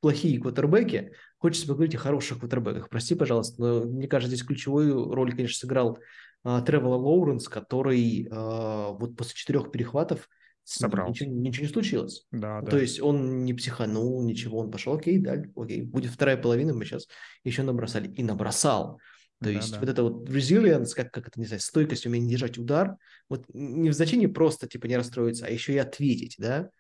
[0.03, 2.91] плохие квотербеки, хочется поговорить о хороших квотербеках.
[2.91, 5.99] Прости, пожалуйста, но мне кажется, здесь ключевую роль, конечно, сыграл
[6.45, 10.29] э, Тревела Лоуренс, который э, вот после четырех перехватов
[10.65, 11.09] Собрал.
[11.09, 12.27] Ничего, ничего не случилось.
[12.31, 12.71] Да, да.
[12.71, 16.85] То есть он не психанул, ничего, он пошел, окей, да, окей, будет вторая половина, мы
[16.85, 17.09] сейчас
[17.43, 18.09] еще набросали.
[18.09, 19.01] И набросал.
[19.41, 19.81] То да, есть да.
[19.81, 22.97] вот это вот resilience, как, как это, не знаю, стойкость, умение держать удар,
[23.29, 26.71] вот не в значении просто, типа, не расстроиться, а еще и ответить, да,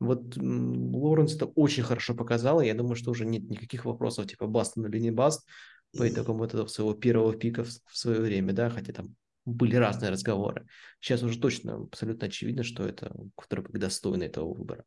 [0.00, 4.46] вот Лоренс это очень хорошо показал, и я думаю, что уже нет никаких вопросов, типа,
[4.46, 5.48] баст или не баст,
[5.96, 9.76] по итогам вот этого своего первого пика в, в свое время, да, хотя там были
[9.76, 10.66] разные разговоры.
[11.00, 14.84] Сейчас уже точно абсолютно очевидно, что это квотербек достойный этого выбора.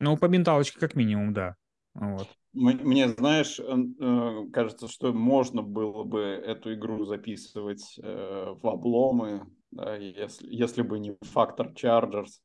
[0.00, 1.56] Ну, по менталочке как минимум, да.
[1.94, 2.28] Вот.
[2.52, 9.96] Мне, знаешь, э, кажется, что можно было бы эту игру записывать э, в обломы, да,
[9.96, 12.40] если, если бы не фактор Чарджерс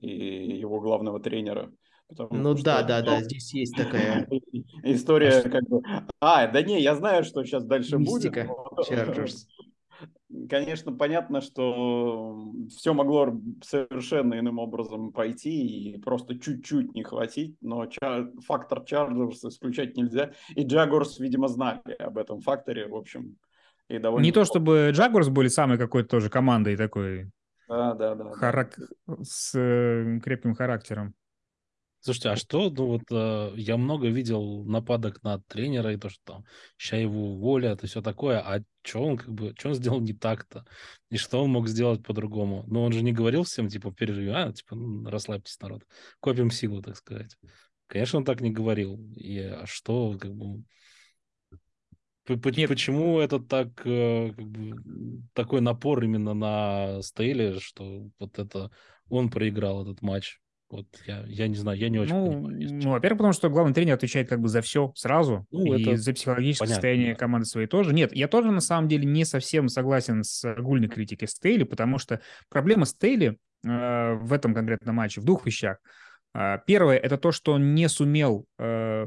[0.00, 1.72] и его главного тренера.
[2.30, 4.28] ну да, да, да, здесь есть такая
[4.82, 5.82] история, как бы.
[6.20, 8.86] А, да не, я знаю, что сейчас дальше Мистика будет.
[8.86, 9.46] Чарджерс
[10.48, 17.86] конечно, понятно, что все могло совершенно иным образом пойти и просто чуть-чуть не хватить, но
[17.86, 18.30] чар...
[18.46, 20.32] фактор Чарджерс исключать нельзя.
[20.54, 23.36] И Джагуарс, видимо, знали об этом факторе, в общем.
[23.90, 27.28] И довольно не то, чтобы Джагуарс были самой какой-то тоже командой такой.
[27.68, 28.30] Да, да, да.
[28.32, 28.78] Харак...
[29.06, 29.16] да.
[29.22, 31.14] С э, крепким характером.
[31.98, 36.20] Слушайте, а что, ну вот э, я много видел нападок на тренера и то, что
[36.24, 36.44] там
[36.78, 40.14] ща его уволят и все такое, а что он как бы, что он сделал не
[40.14, 40.64] так-то?
[41.10, 42.64] И что он мог сделать по-другому?
[42.68, 45.82] Ну он же не говорил всем, типа, в перерыве, а, типа, ну, расслабьтесь, народ,
[46.20, 47.36] копим силу, так сказать.
[47.88, 48.96] Конечно, он так не говорил.
[49.16, 50.62] И а что, как бы,
[52.28, 52.68] нет.
[52.68, 58.70] Почему это так, э, как бы, такой напор именно на Стейле, что вот это
[59.08, 60.38] он проиграл этот матч?
[60.70, 62.80] Вот я, я не знаю, я не очень ну, понимаю.
[62.82, 65.96] Ну, во-первых, потому что главный тренер отвечает как бы за все сразу, ну, и это
[65.96, 67.18] за психологическое понятно, состояние да.
[67.18, 67.92] команды своей тоже.
[67.92, 72.20] Нет, я тоже на самом деле не совсем согласен с огульной критикой Стейли, потому что
[72.48, 75.78] проблема Стейли э, в этом конкретном матче в двух вещах.
[76.32, 79.06] А, Первое– это то, что он не сумел э,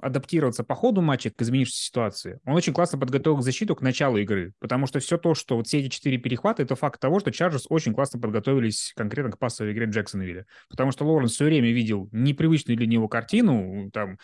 [0.00, 2.40] адаптироваться по ходу матча к изменившейся ситуации.
[2.44, 5.80] Он очень классно подготовил защиту к началу игры, потому что все то, что вот все
[5.80, 9.86] эти четыре перехвата– это факт того, что Чарджерс очень классно подготовились конкретно к пассовой игре
[9.86, 10.46] Джексонвилля.
[10.68, 14.18] Потому что Лоренс все время видел непривычную для него картину, там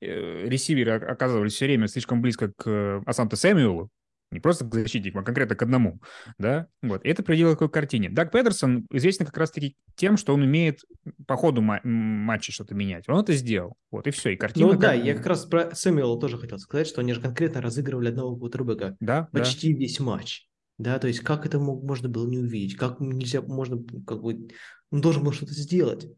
[0.00, 3.90] э, ресиверы оказывались все время слишком близко к э, Асанте Сэмюэлу,
[4.32, 6.00] не просто к защитнику, а конкретно к одному,
[6.38, 7.04] да, вот.
[7.04, 8.10] И это приводило к такой картине.
[8.10, 10.80] Даг Педерсон известен как раз-таки тем, что он умеет
[11.26, 13.08] по ходу ма- матча что-то менять.
[13.08, 14.72] Он это сделал, вот, и все, и картина...
[14.72, 17.60] Ну да, как- я как раз про Сэмюэла тоже хотел сказать, что они же конкретно
[17.60, 19.40] разыгрывали одного квотербека Да, да.
[19.40, 20.48] почти весь матч.
[20.78, 22.76] Да, то есть как это мог- можно было не увидеть?
[22.76, 24.48] Как нельзя, можно, как бы,
[24.90, 26.08] он должен был что-то сделать.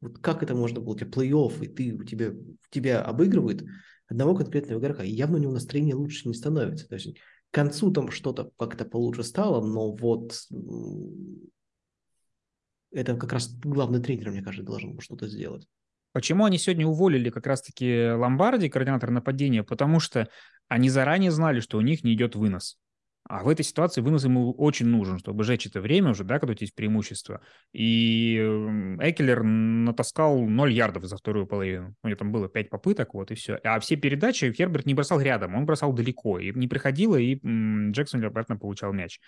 [0.00, 0.94] Вот как это можно было?
[0.94, 2.32] У тебя плей-офф, и ты, у тебя,
[2.70, 3.64] тебя обыгрывают
[4.08, 6.88] одного конкретного игрока, и явно у него настроение лучше не становится.
[6.88, 7.16] То есть
[7.50, 10.48] к концу там что-то как-то получше стало, но вот
[12.90, 15.66] это как раз главный тренер, мне кажется, должен что-то сделать.
[16.12, 19.62] Почему они сегодня уволили как раз-таки Ломбарди, координатора нападения?
[19.62, 20.28] Потому что
[20.66, 22.78] они заранее знали, что у них не идет вынос.
[23.28, 26.52] А в этой ситуации вынос ему очень нужен, чтобы жечь это время уже, да, когда
[26.52, 27.42] у тебя есть преимущество.
[27.72, 31.94] И м, Экелер натаскал 0 ярдов за вторую половину.
[32.02, 33.56] У него там было 5 попыток, вот и все.
[33.64, 36.38] А все передачи Херберт не бросал рядом, он бросал далеко.
[36.38, 37.38] И не приходило, и
[37.90, 39.20] Джексон обратно получал мяч.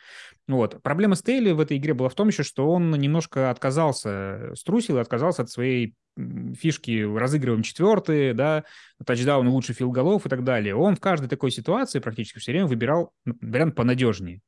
[0.49, 0.83] Вот.
[0.83, 5.01] Проблема Стейли в этой игре была в том еще, что он немножко отказался, струсил и
[5.01, 8.65] отказался от своей фишки разыгрываем четвертые, да,
[9.05, 10.75] тачдаун лучше филголов и так далее.
[10.75, 14.41] Он в каждой такой ситуации практически все время выбирал вариант понадежнее.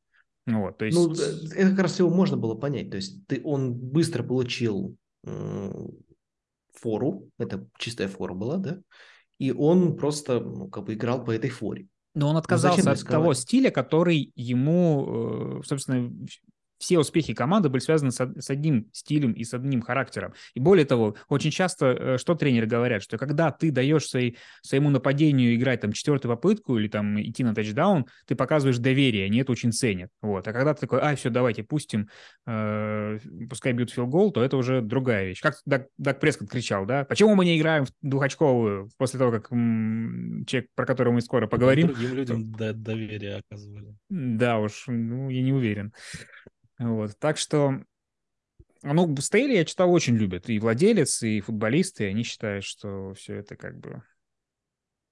[0.47, 0.99] Вот, то есть...
[0.99, 2.91] Ну, это как раз его можно было понять.
[2.91, 4.97] То есть ты, он быстро получил
[6.75, 8.79] фору, это чистая фора была, да?
[9.39, 11.87] И он просто ну, как бы играл по этой форе.
[12.15, 13.23] Но он зачем отказался от рисковать?
[13.23, 16.13] того стиля, который ему, э, собственно,
[16.83, 20.35] все успехи команды были связаны с, од- с одним стилем и с одним характером.
[20.55, 24.91] И более того, очень часто, э, что тренеры говорят, что когда ты даешь своей, своему
[24.91, 29.53] нападению играть там четвертую попытку или там идти на тачдаун, ты показываешь доверие, они это
[29.53, 30.11] очень ценят.
[30.23, 30.49] Вот.
[30.49, 32.09] А когда ты такой, а, все, давайте пустим,
[32.49, 33.19] э,
[33.49, 35.41] пускай бьют филгол, то это уже другая вещь.
[35.41, 37.05] Как Даг, Даг Прескотт кричал, да?
[37.05, 41.47] Почему мы не играем в двухочковую после того, как м, человек, про которого мы скоро
[41.47, 43.95] поговорим, Другим людям до- доверие оказывали.
[44.11, 45.93] да уж, ну, я не уверен.
[46.79, 47.83] Вот, так что,
[48.83, 50.49] ну, Стейли, я читал, очень любят.
[50.49, 54.03] И владелец, и футболисты, и они считают, что все это как бы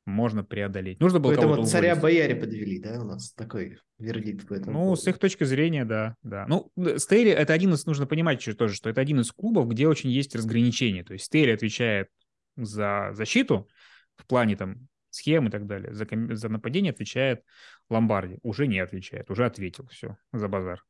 [0.06, 1.00] можно преодолеть.
[1.00, 5.00] Нужно было кого-то царя бояре подвели, да, у нас такой вердикт по этому Ну, поводу.
[5.00, 6.46] с их точки зрения, да, да.
[6.48, 9.86] Ну, Стейли, это один из, нужно понимать еще тоже, что это один из клубов, где
[9.86, 11.04] очень есть разграничение.
[11.04, 12.08] То есть Стейли отвечает
[12.56, 13.68] за защиту
[14.16, 15.92] в плане там схем и так далее.
[15.94, 17.42] За, за нападение отвечает
[17.88, 18.38] Ломбарди.
[18.42, 19.86] Уже не отвечает, уже ответил.
[19.88, 20.84] Все, за базар.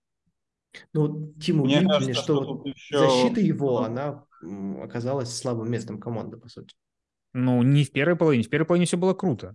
[0.92, 4.24] Ну, вот, Тим, Мне кажется, что, что вот еще- защита его, она
[4.82, 6.74] оказалась слабым местом команды, по сути.
[7.32, 8.42] Ну, не в первой половине.
[8.44, 9.54] В первой половине все было круто.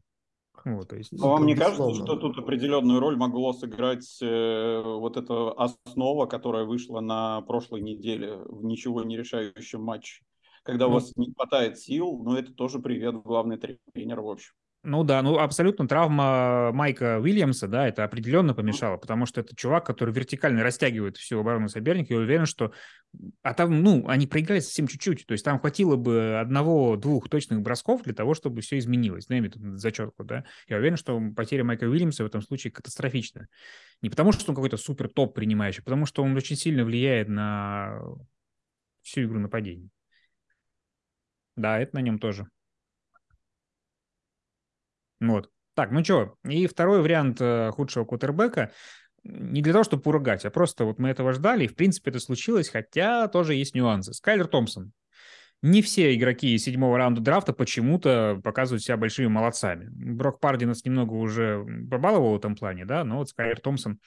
[0.63, 1.12] Вот, то есть...
[1.12, 6.25] Но вам Ну, не кажется, что тут определенную роль могло сыграть э, вот эта основа,
[6.25, 10.23] которая вышла на прошлой неделе в ничего не решающем матче?
[10.63, 10.95] Когда у Ну.
[10.95, 14.54] вас не хватает сил, но это тоже привет главный тренер, в общем.
[14.86, 19.84] Ну да, ну абсолютно травма Майка Уильямса, да, это определенно помешало, потому что это чувак,
[19.84, 22.71] который вертикально растягивает всю оборону соперника, я уверен, что...
[23.41, 28.04] А там, ну, они проиграли совсем чуть-чуть, то есть там хватило бы одного-двух точных бросков
[28.04, 30.43] для того, чтобы все изменилось, ну, я имею в виду зачетку, да.
[30.67, 33.48] Я уверен, что потеря Майка Уильямса в этом случае катастрофична.
[34.04, 37.28] Не потому, что он какой-то супер топ принимающий, а потому что он очень сильно влияет
[37.28, 38.00] на
[39.02, 39.89] всю игру нападений.
[41.56, 42.48] Да, это на нем тоже.
[45.19, 45.49] Вот.
[45.73, 48.71] Так, ну что, и второй вариант э, худшего кутербека
[49.23, 52.19] не для того, чтобы поругать, а просто вот мы этого ждали, и в принципе это
[52.19, 54.13] случилось, хотя тоже есть нюансы.
[54.13, 54.93] Скайлер Томпсон.
[55.62, 59.88] Не все игроки седьмого раунда драфта почему-то показывают себя большими молодцами.
[59.89, 63.99] Брок Парди нас немного уже побаловал в этом плане, да, но вот Скайлер Томпсон...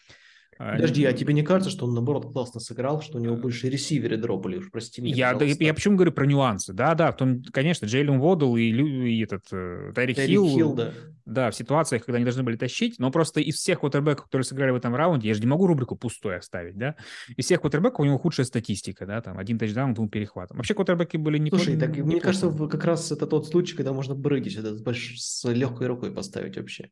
[0.59, 3.69] э, Подожди, а тебе не кажется, что он, наоборот, классно сыграл, что у него больше
[3.69, 4.59] ресиверы дропали?
[4.59, 6.73] Уж прости меня, Я, да, я почему говорю про нюансы?
[6.73, 10.93] Да, да, в том, конечно, Джейлен Водл и, и этот э, Тайрик Хилл, Хилл, да.
[11.29, 14.71] Да, в ситуациях, когда они должны были тащить, но просто из всех квотербеков, которые сыграли
[14.71, 16.97] в этом раунде, я же не могу рубрику пустой оставить, да?
[17.37, 20.57] Из всех квотербеков у него худшая статистика, да, там один тачдаун, двум перехватом.
[20.57, 24.15] Вообще квотербеки были не Слушай, так мне кажется, как раз это тот случай, когда можно
[24.15, 26.91] Брэди сюда с, с легкой рукой поставить вообще.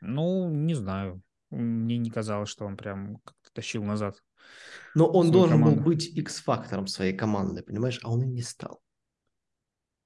[0.00, 1.20] Ну, не знаю.
[1.54, 4.22] Мне не казалось, что он прям как-то тащил назад
[4.94, 5.84] Но он должен был команду.
[5.84, 8.00] быть X-фактором своей команды, понимаешь?
[8.02, 8.80] А он и не стал.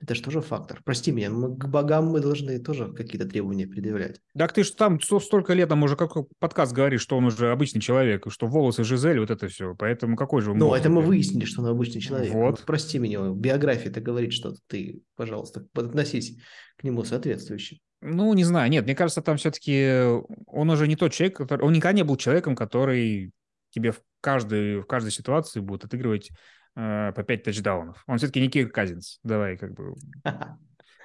[0.01, 0.81] Это же тоже фактор.
[0.85, 4.21] Прости меня, но к богам мы должны тоже какие-то требования предъявлять.
[4.37, 7.51] Так ты же там сто- столько лет, там уже как подкаст говоришь, что он уже
[7.51, 9.75] обычный человек, что волосы Жизель, вот это все.
[9.77, 12.33] Поэтому какой же он Ну, это мы выяснили, что он обычный человек.
[12.33, 12.61] Вот.
[12.61, 16.37] Ну, прости меня, биография-то говорит, что ты, пожалуйста, относись
[16.77, 17.81] к нему соответствующе.
[18.01, 20.05] Ну, не знаю, нет, мне кажется, там все-таки
[20.47, 21.63] он уже не тот человек, который...
[21.67, 23.33] Он никогда не был человеком, который
[23.71, 26.31] тебе в каждой, в каждой ситуации будет отыгрывать
[26.77, 28.05] э, по 5 тачдаунов.
[28.07, 29.19] Он все-таки не Кирк Казинс.
[29.23, 29.95] Давай как бы...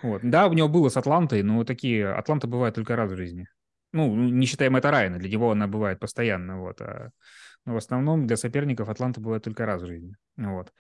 [0.04, 0.20] Вот.
[0.22, 2.12] Да, у него было с Атлантой, но такие...
[2.12, 3.48] Атланта бывает только раз в жизни.
[3.94, 6.82] Ну, не считая Мэтта Райана, для него она бывает постоянно, вот.
[6.82, 7.12] А
[7.66, 10.16] но в основном для соперников Атланта бывает только раз в жизни.
[10.36, 10.74] Вот.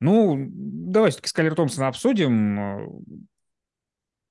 [0.00, 3.04] Ну, давай все-таки Скайлер Томпсона обсудим.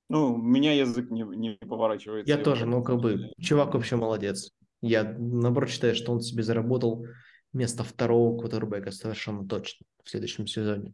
[0.09, 2.31] Ну, у меня язык не, не поворачивается.
[2.31, 4.51] Я тоже, ну, как бы, чувак вообще молодец.
[4.81, 7.05] Я, наоборот, считаю, что он себе заработал
[7.53, 10.93] место второго квотербека совершенно точно в следующем сезоне.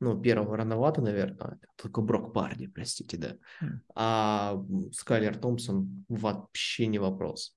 [0.00, 3.36] Ну, первого рановато, наверное, только Брок Парди, простите, да.
[3.60, 3.80] Хм.
[3.94, 7.56] А Скайлер Томпсон вообще не вопрос.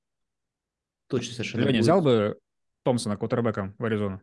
[1.08, 1.82] Точно совершенно Леня будет.
[1.84, 2.40] взял бы
[2.84, 4.22] Томпсона квотербеком в Аризону?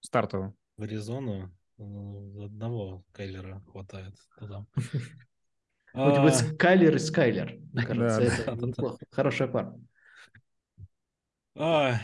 [0.00, 0.54] Стартовым.
[0.76, 4.64] В Аризону ну, одного Кайлера хватает туда.
[5.94, 7.58] Тебя А, Скайлер и Скайлер.
[7.74, 8.98] Кажется, это неплохо.
[9.10, 9.78] Хорошая пара.
[11.56, 12.00] а,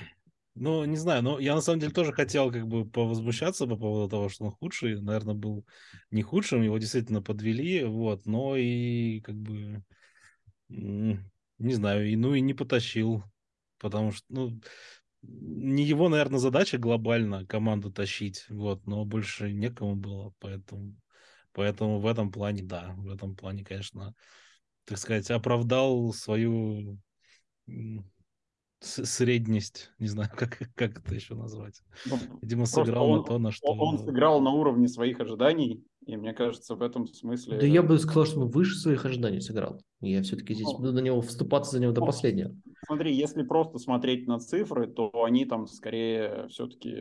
[0.55, 4.11] Ну, не знаю, но я на самом деле тоже хотел как бы повозмущаться по поводу
[4.11, 5.01] того, что он худший.
[5.01, 5.65] Наверное, был
[6.11, 9.83] не худшим, его действительно подвели, вот, но и как бы,
[10.69, 13.25] не знаю, и ну и не потащил,
[13.79, 14.61] потому что, ну,
[15.23, 20.97] не его, наверное, задача глобально команду тащить, вот, но больше некому было, поэтому,
[21.59, 24.15] поэтому в этом плане, да, в этом плане, конечно,
[24.85, 27.01] так сказать, оправдал свою
[28.81, 31.83] средность, не знаю, как, как это еще назвать.
[32.07, 33.67] Ну, Видимо, сыграл он, на то, на что...
[33.73, 37.59] он- сыграл на уровне своих ожиданий, и мне кажется, в этом смысле...
[37.59, 39.81] Да я бы сказал, что он выше своих ожиданий сыграл.
[40.01, 42.57] Я все-таки здесь Ну, буду на него вступаться за него до ну, последнего.
[42.87, 46.95] Смотри, если просто смотреть на цифры, то они там скорее все-таки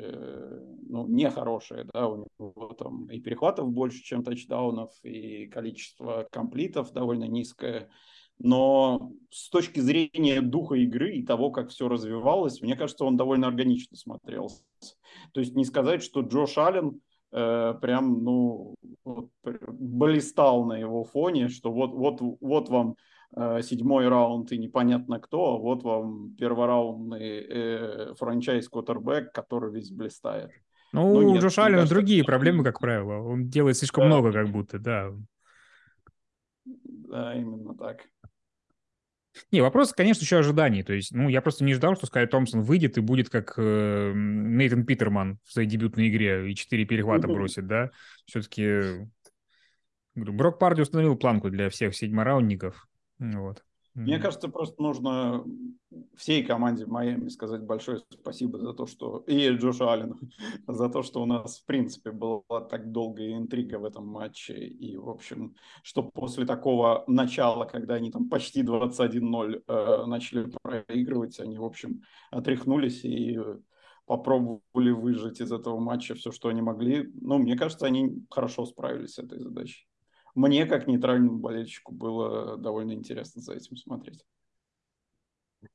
[0.89, 7.25] ну, нехорошие, да, у него там и перехватов больше, чем тачдаунов, и количество комплитов довольно
[7.25, 7.89] низкое.
[8.39, 13.47] Но с точки зрения духа игры и того, как все развивалось, мне кажется, он довольно
[13.47, 14.61] органично смотрелся.
[15.33, 21.47] То есть не сказать, что Джош Аллен э, прям, ну, вот, блистал на его фоне,
[21.49, 22.95] что вот, вот, вот вам
[23.35, 29.91] э, седьмой раунд и непонятно кто, а вот вам первораундный э, франчайз квотербек, который весь
[29.91, 30.51] блистает.
[30.93, 33.15] Ну, Ну, у нет, Джоша Аллена кажется, другие проблемы, как правило.
[33.15, 34.07] Он делает слишком Да.
[34.07, 35.11] много, как будто, да.
[37.07, 38.05] Да, именно так.
[39.51, 40.83] Не, вопрос, конечно, еще ожиданий.
[40.83, 44.13] То есть, ну, я просто не ждал, что Скай Томпсон выйдет и будет как э,
[44.15, 47.91] Нейтан Питерман в своей дебютной игре и четыре перехвата бросит, да.
[48.25, 49.07] Все-таки
[50.15, 52.87] говорю, Брок Парди установил планку для всех седьмораундников.
[53.19, 53.63] Вот.
[54.03, 55.43] Мне кажется, просто нужно
[56.15, 59.23] всей команде в Майами сказать большое спасибо за то, что...
[59.27, 60.19] И Джошу Аллену
[60.67, 64.53] за то, что у нас, в принципе, была так долгая интрига в этом матче.
[64.53, 71.39] И, в общем, что после такого начала, когда они там почти 21-0 э, начали проигрывать,
[71.39, 73.39] они, в общем, отряхнулись и
[74.05, 77.11] попробовали выжать из этого матча все, что они могли.
[77.19, 79.87] Ну, мне кажется, они хорошо справились с этой задачей.
[80.37, 84.23] Мне, как нейтральному болельщику, было довольно интересно за этим смотреть.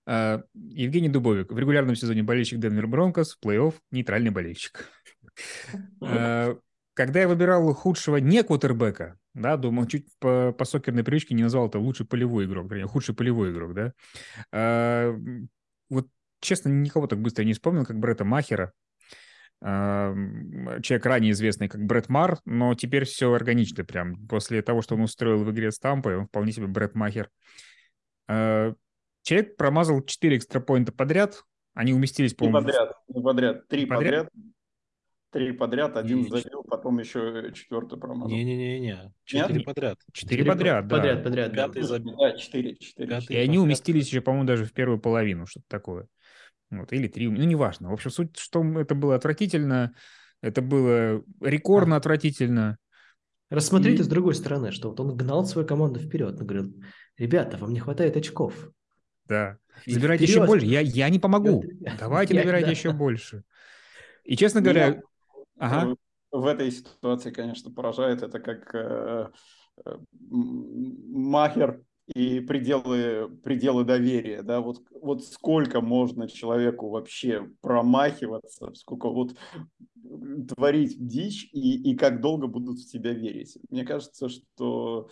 [0.06, 1.50] А, Евгений Дубовик.
[1.50, 4.88] В регулярном сезоне болельщик Денвер Бронкос, в плей-офф нейтральный болельщик.
[6.00, 6.56] А,
[6.94, 11.68] Когда я выбирал худшего не квотербека, да, думал, чуть по, по сокерной привычке не назвал
[11.68, 13.92] это лучший полевой игрок, вернее, худший полевой игрок, да.
[14.52, 15.12] А,
[15.88, 16.06] Вот,
[16.40, 18.72] честно, никого так быстро не вспомнил, как Бретта Махера.
[19.62, 24.26] Человек ранее известный как Брэд Мар, но теперь все органично прям.
[24.26, 27.30] После того, что он устроил в игре с Тампой, он вполне себе Брэд Махер.
[28.26, 28.74] А,
[29.22, 31.42] Человек промазал 4 экстрапоинта подряд.
[31.74, 34.28] Они уместились, по-моему, подряд, три подряд, три Подряд?
[34.28, 34.28] подряд,
[35.30, 38.28] три подряд, один Не, забил, потом еще четвертый промазал.
[38.28, 39.64] Не-не-не-не, четыре Нет?
[39.64, 39.98] подряд.
[40.12, 40.96] четыре подряд, да.
[40.96, 41.52] Подряд, подряд.
[41.52, 41.68] да.
[41.68, 42.16] Пятый забил.
[42.18, 43.20] Да, четыре, четыре.
[43.28, 46.08] И они уместились еще, по-моему, даже в первую половину, что-то такое.
[46.72, 47.90] Вот, или три, ну, неважно.
[47.90, 49.94] В общем, суть, что это было отвратительно,
[50.40, 52.78] это было рекордно отвратительно.
[53.50, 56.40] Рассмотрите И- с другой стороны, что вот он гнал свою команду вперед.
[56.40, 56.74] Он говорил,
[57.18, 58.70] ребята, вам не хватает очков.
[59.26, 59.58] Да.
[59.84, 60.48] И Забирайте еще вперед.
[60.48, 60.66] больше.
[60.66, 61.62] Я, я не помогу.
[61.66, 61.96] Вперед.
[62.00, 62.72] Давайте Я- набирайте да.
[62.72, 63.44] еще больше.
[64.24, 65.02] И, честно Меня, говоря,
[65.58, 65.90] ага.
[65.92, 65.94] э,
[66.32, 69.28] В этой ситуации, конечно, поражает это как э,
[69.84, 69.96] э,
[70.30, 71.82] Махер
[72.14, 79.36] и пределы, пределы доверия, да, вот, вот сколько можно человеку вообще промахиваться, сколько вот
[80.48, 83.56] творить дичь и, и как долго будут в тебя верить.
[83.70, 85.08] Мне кажется, что...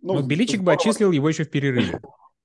[0.00, 2.00] Ну, Но Беличик бы отчислил его еще в перерыве.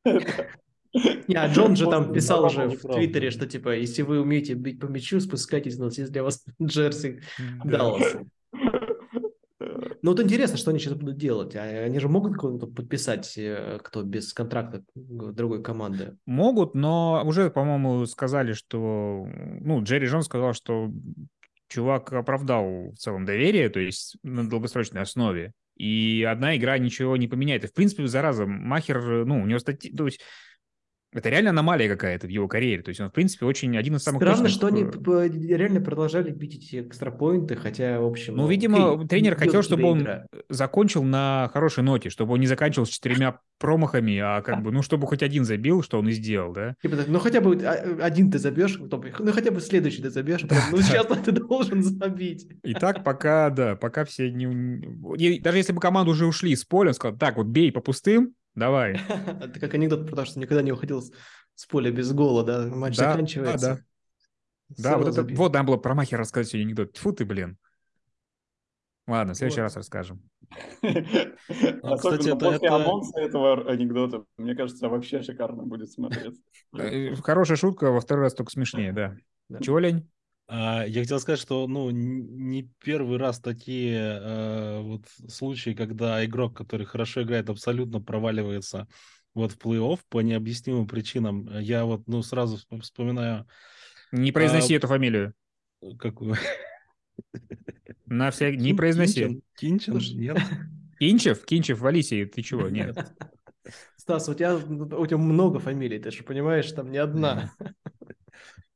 [1.27, 4.79] Не, а Джон же там писал уже в Твиттере, что типа, если вы умеете бить
[4.79, 7.21] по мячу, спускайтесь, нас есть для вас Джерси
[7.63, 8.15] Даллас.
[10.03, 11.55] Ну вот интересно, что они сейчас будут делать.
[11.55, 16.17] А они же могут кого-то подписать, э, кто без контракта другой команды?
[16.25, 19.25] Могут, но уже, по-моему, сказали, что...
[19.61, 20.91] Ну, Джерри Джон сказал, что
[21.69, 25.53] чувак оправдал в целом доверие, то есть на долгосрочной основе.
[25.77, 27.63] И одна игра ничего не поменяет.
[27.63, 29.95] И, в принципе, зараза, Махер, ну, у него статьи...
[29.95, 30.19] То есть
[31.13, 32.81] это реально аномалия какая-то в его карьере.
[32.81, 34.51] То есть он, в принципе, очень один из самых Странно, точных...
[34.51, 38.35] что они э, реально продолжали бить эти экстрапоинты, хотя, в общем...
[38.35, 40.25] Ну, видимо, окей, тренер хотел, чтобы он игра.
[40.49, 44.81] закончил на хорошей ноте, чтобы он не заканчивал с четырьмя промахами, а как бы, ну,
[44.81, 46.75] чтобы хоть один забил, что он и сделал, да?
[46.81, 50.77] Типа, ну, хотя бы а, один ты забьешь, ну, хотя бы следующий ты забьешь, ну,
[50.81, 52.47] сейчас ты должен забить.
[52.63, 55.39] И так пока, да, пока все не...
[55.39, 58.33] Даже если бы команду уже ушли с поля, он сказал, так, вот бей по пустым,
[58.55, 58.93] Давай.
[59.41, 62.67] Это как анекдот про то, что никогда не уходил с поля без гола, да?
[62.67, 63.67] Матч да, заканчивается.
[63.67, 63.81] Да, да.
[64.77, 66.93] Да, вот это, вот надо было про Махера рассказать сегодня анекдот.
[66.93, 67.57] Тьфу ты, блин.
[69.05, 69.65] Ладно, в следующий вот.
[69.65, 70.21] раз расскажем.
[71.83, 76.41] А, кстати, после анонса этого анекдота, мне кажется, вообще шикарно будет смотреться.
[76.77, 79.15] Э, хорошая шутка, во второй раз только смешнее, да.
[79.59, 80.09] Чего, Лень?
[80.47, 86.55] А, я хотел сказать, что ну, не первый раз такие э, вот случаи, когда игрок,
[86.55, 88.87] который хорошо играет, абсолютно проваливается
[89.33, 91.49] вот в плей-офф по необъяснимым причинам.
[91.59, 93.47] Я вот ну, сразу вспоминаю...
[94.11, 95.33] Не произноси а, эту фамилию.
[95.97, 96.35] Какую?
[98.05, 98.57] На всякий...
[98.57, 99.41] Не произноси.
[99.55, 99.97] Кинчин?
[100.19, 100.37] Нет.
[100.99, 101.43] Кинчев?
[101.45, 102.69] Кинчев, Валисий, ты чего?
[102.69, 102.95] Нет.
[103.97, 107.51] Стас, у тебя, у тебя много фамилий, ты же понимаешь, там не одна.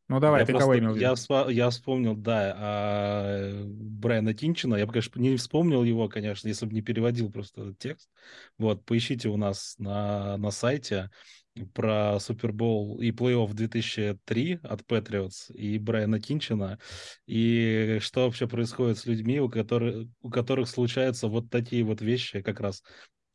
[0.09, 1.15] Ну давай, я ты просто, кого имел в виду?
[1.29, 4.75] Я, я вспомнил, да, а, Брайана Тинчина.
[4.75, 8.09] Я бы, конечно, не вспомнил его, конечно, если бы не переводил просто этот текст.
[8.57, 11.09] Вот, поищите у нас на, на сайте
[11.73, 16.79] про Супербол и плей-офф 2003 от Патриотс и Брайана Тинчина,
[17.25, 22.41] и что вообще происходит с людьми, у которых, у которых случаются вот такие вот вещи
[22.41, 22.83] как раз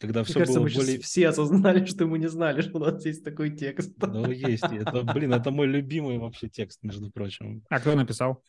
[0.03, 0.99] когда Мне все кажется, было мы более...
[0.99, 3.93] все осознали, что мы не знали, что у нас есть такой текст.
[3.99, 4.65] Ну, есть.
[4.65, 7.63] Это, блин, это мой любимый вообще текст, между прочим.
[7.71, 8.43] А кто написал?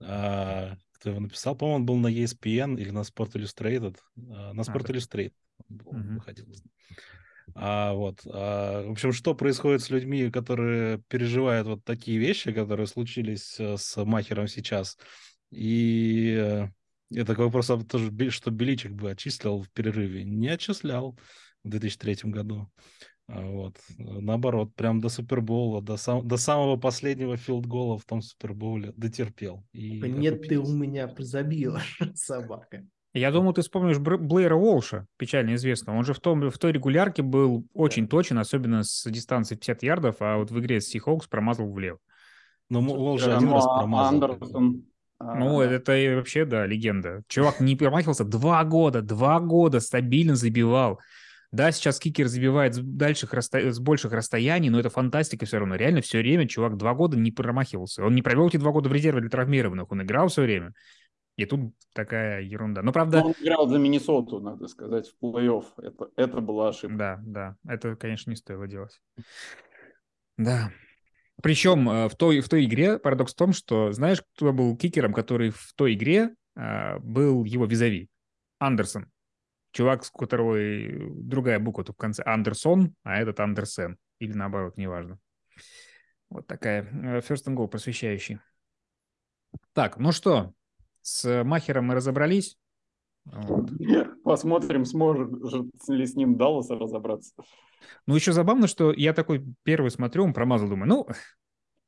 [0.00, 1.56] А, кто его написал?
[1.56, 3.96] По-моему, он был на ESPN или на Sport Illustrated.
[4.30, 5.32] А, на Sport а, Illustrated
[5.86, 6.14] он угу.
[6.16, 6.46] выходил.
[7.54, 8.20] А, вот.
[8.26, 13.78] А, в общем, что происходит с людьми, которые переживают вот такие вещи, которые случились э,
[13.78, 14.98] с Махером сейчас?
[15.50, 16.68] И э,
[17.10, 20.24] я такой вопрос, а тоже, что Беличик бы отчислил в перерыве.
[20.24, 21.18] Не отчислял
[21.64, 22.68] в 2003 году.
[23.28, 23.76] А вот.
[23.98, 29.64] Наоборот, прям до Супербола, до, сам, до самого последнего филдгола в том Суперболе дотерпел.
[29.72, 32.86] И Нет, ты у меня забьешь, собака.
[33.14, 35.96] Я думаю, ты вспомнишь Блэйра Волша, печально известного.
[35.96, 38.10] Он же в, том, в той регулярке был очень да.
[38.10, 41.98] точен, особенно с дистанции 50 ярдов, а вот в игре с Сихокс промазал влево.
[42.70, 44.14] Ну, Волш же один раз промазал.
[44.14, 44.84] Андерсон,
[45.20, 47.22] ну, это вообще, да, легенда.
[47.28, 51.00] Чувак не промахивался два года, два года стабильно забивал.
[51.50, 53.72] Да, сейчас кикер забивает с, дальших расто...
[53.72, 55.76] с больших расстояний, но это фантастика все равно.
[55.76, 58.04] Реально все время чувак два года не промахивался.
[58.04, 60.74] Он не провел эти два года в резерве для травмированных, он играл все время.
[61.36, 62.82] И тут такая ерунда.
[62.82, 63.22] Но правда...
[63.22, 65.64] Он играл за Миннесоту, надо сказать, в плей-офф.
[65.78, 66.96] Это, это была ошибка.
[66.96, 67.56] Да, да.
[67.66, 69.00] Это, конечно, не стоило делать.
[70.36, 70.72] Да.
[71.42, 75.12] Причем э, в той, в той игре парадокс в том, что знаешь, кто был кикером,
[75.12, 78.08] который в той игре а, был его визави?
[78.58, 79.10] Андерсон.
[79.72, 80.58] Чувак, с которого
[81.14, 83.98] другая буква в конце Андерсон, а этот Андерсен.
[84.18, 85.18] Или наоборот, неважно.
[86.28, 88.40] Вот такая э, first and goal просвещающий.
[89.72, 90.52] Так, ну что,
[91.02, 92.58] с Махером мы разобрались.
[93.32, 93.70] Вот.
[94.24, 95.30] Посмотрим, сможет
[95.88, 97.32] ли с ним Далласа разобраться.
[98.06, 101.08] Ну, еще забавно, что я такой первый смотрю, он промазал, думаю, ну,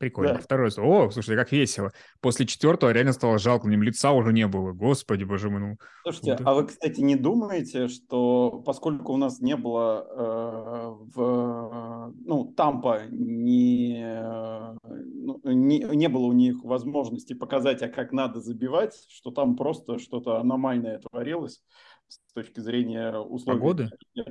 [0.00, 0.34] прикольно.
[0.34, 0.40] Да.
[0.40, 1.92] Второй, о, слушай, как весело.
[2.20, 4.72] После четвертого реально стало жалко, ним лица уже не было.
[4.72, 5.60] Господи, боже мой.
[5.60, 6.40] Ну, Слушайте, вот.
[6.44, 13.02] а вы, кстати, не думаете, что поскольку у нас не было э, в, ну, Тампа
[13.10, 14.02] не,
[14.82, 19.98] ну, не, не было у них возможности показать, а как надо забивать, что там просто
[19.98, 21.62] что-то аномальное творилось?
[22.10, 23.58] С точки зрения условий.
[23.58, 23.90] Погоды?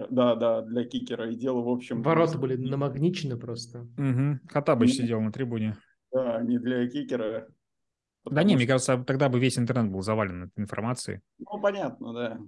[0.09, 1.29] Да, да, для кикера.
[1.31, 2.01] И дело, в общем...
[2.01, 3.87] Ворота были намагничены просто.
[3.97, 4.39] Угу.
[4.49, 5.77] Хатабыч сидел на трибуне.
[6.11, 7.47] Да, не для кикера.
[8.25, 8.57] Да не, что...
[8.57, 11.21] мне кажется, тогда бы весь интернет был завален этой информацией.
[11.39, 12.39] Ну, понятно, да.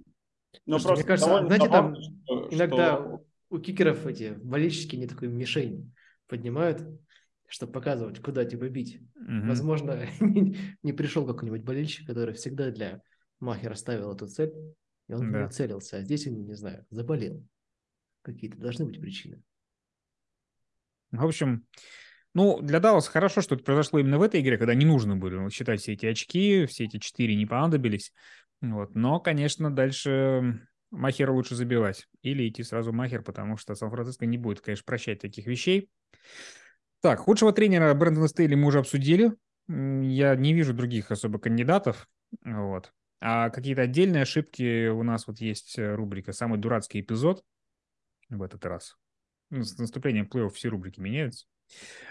[0.66, 3.24] Но просто мне кажется, знаете, там что, иногда что...
[3.48, 5.94] у кикеров эти болельщики не такую мишень
[6.28, 6.86] поднимают,
[7.46, 9.00] чтобы показывать, куда тебя бить.
[9.14, 9.48] Мгм.
[9.48, 10.06] Возможно,
[10.82, 13.00] не пришел какой-нибудь болельщик, который всегда для
[13.40, 14.52] Махера ставил эту цель,
[15.08, 15.38] и он в Да.
[15.40, 15.96] неё целился.
[15.98, 17.44] А здесь он, не знаю, заболел.
[18.22, 19.42] Какие-то должны быть причины.
[21.10, 21.66] В общем,
[22.34, 25.50] ну, для Далласа хорошо, что это произошло именно в этой игре, когда не нужно было
[25.50, 28.12] считать все эти очки, все эти четыре не понадобились.
[28.60, 28.94] Вот.
[28.94, 32.08] Но, конечно, дальше Махера лучше забивать.
[32.22, 35.90] Или идти сразу Махер, потому что Сан-Франциско не будет, конечно, прощать таких вещей.
[37.00, 39.32] Так, худшего тренера Брэндона Стейли мы уже обсудили.
[39.68, 42.08] Я не вижу других особо кандидатов.
[42.44, 42.92] Вот.
[43.24, 47.44] А какие-то отдельные ошибки у нас вот есть э, рубрика «Самый дурацкий эпизод»
[48.28, 48.96] в этот раз.
[49.50, 51.46] Ну, С наступлением плей-офф все рубрики меняются.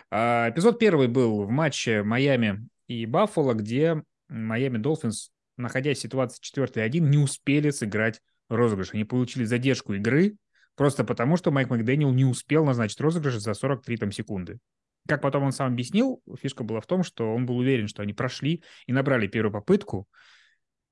[0.10, 6.40] А, Эпизод первый был в матче Майами и Баффало, где Майами Долфинс, находясь в ситуации
[6.42, 8.94] 4-1, не успели сыграть розыгрыш.
[8.94, 10.38] Они получили задержку игры
[10.76, 14.60] просто потому, что Майк Макдэниел не успел назначить розыгрыш за 43 там, секунды.
[15.10, 18.14] Как потом он сам объяснил, фишка была в том, что он был уверен, что они
[18.14, 20.08] прошли и набрали первую попытку,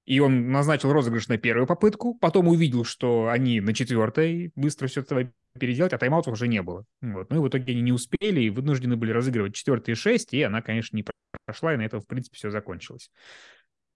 [0.10, 5.01] и он назначил розыгрыш на первую попытку, потом увидел, что они на четвертой быстро все
[5.01, 6.84] это переделать, а тайм-аутов уже не было.
[6.99, 7.30] Вот.
[7.30, 10.64] Ну и в итоге они не успели и вынуждены были разыгрывать четвертые шесть, и она,
[10.64, 11.05] конечно, не
[11.45, 13.12] прошла, и на этом, в принципе, все закончилось.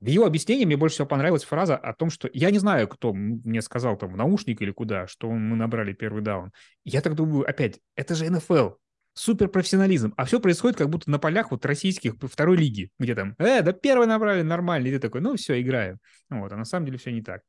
[0.01, 3.11] В его объяснении мне больше всего понравилась фраза о том, что я не знаю, кто
[3.11, 6.51] мне сказал там в наушник или куда, что мы набрали первый даун.
[6.85, 8.73] Я так думаю, опять, это же НФЛ,
[9.13, 13.61] суперпрофессионализм, а все происходит как будто на полях вот российских второй лиги, где там, э,
[13.61, 15.99] да первый набрали, нормально, и ты такой, ну все, играем.
[16.29, 17.41] Вот, а на самом деле все не так.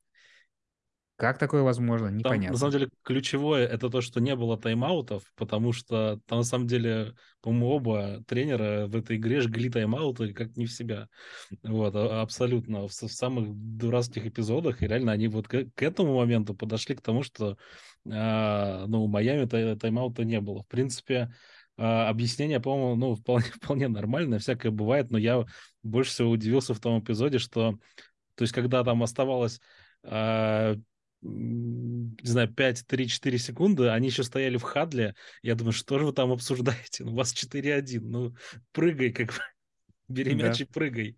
[1.16, 2.50] Как такое возможно, Там, непонятно.
[2.50, 6.66] на самом деле, ключевое это то, что не было тайм-аутов, потому что там, на самом
[6.66, 11.08] деле, по-моему, оба тренера в этой игре жгли тайм-ауты как не в себя.
[11.62, 12.88] Вот, а- абсолютно.
[12.88, 14.82] В, в самых дурацких эпизодах.
[14.82, 17.56] И реально они вот к, к этому моменту подошли к тому, что
[18.10, 20.64] а, ну, у Майами тай- тайм-аута не было.
[20.64, 21.30] В принципе, а,
[21.76, 25.44] объяснение, по-моему, ну, вполне, вполне нормальное, всякое бывает, но я
[25.82, 27.78] больше всего удивился в том эпизоде, что,
[28.34, 29.60] то есть, когда там оставалось
[30.02, 30.76] а,
[31.24, 35.14] не знаю, 5-3-4 секунды, они еще стояли в хадле.
[35.42, 37.04] Я думаю, что же вы там обсуждаете?
[37.04, 38.10] Ну, у вас 4-1.
[38.10, 38.34] Ну,
[38.72, 39.34] прыгай, как бы.
[40.08, 40.48] Бери Да.
[40.48, 41.16] мяч и прыгай.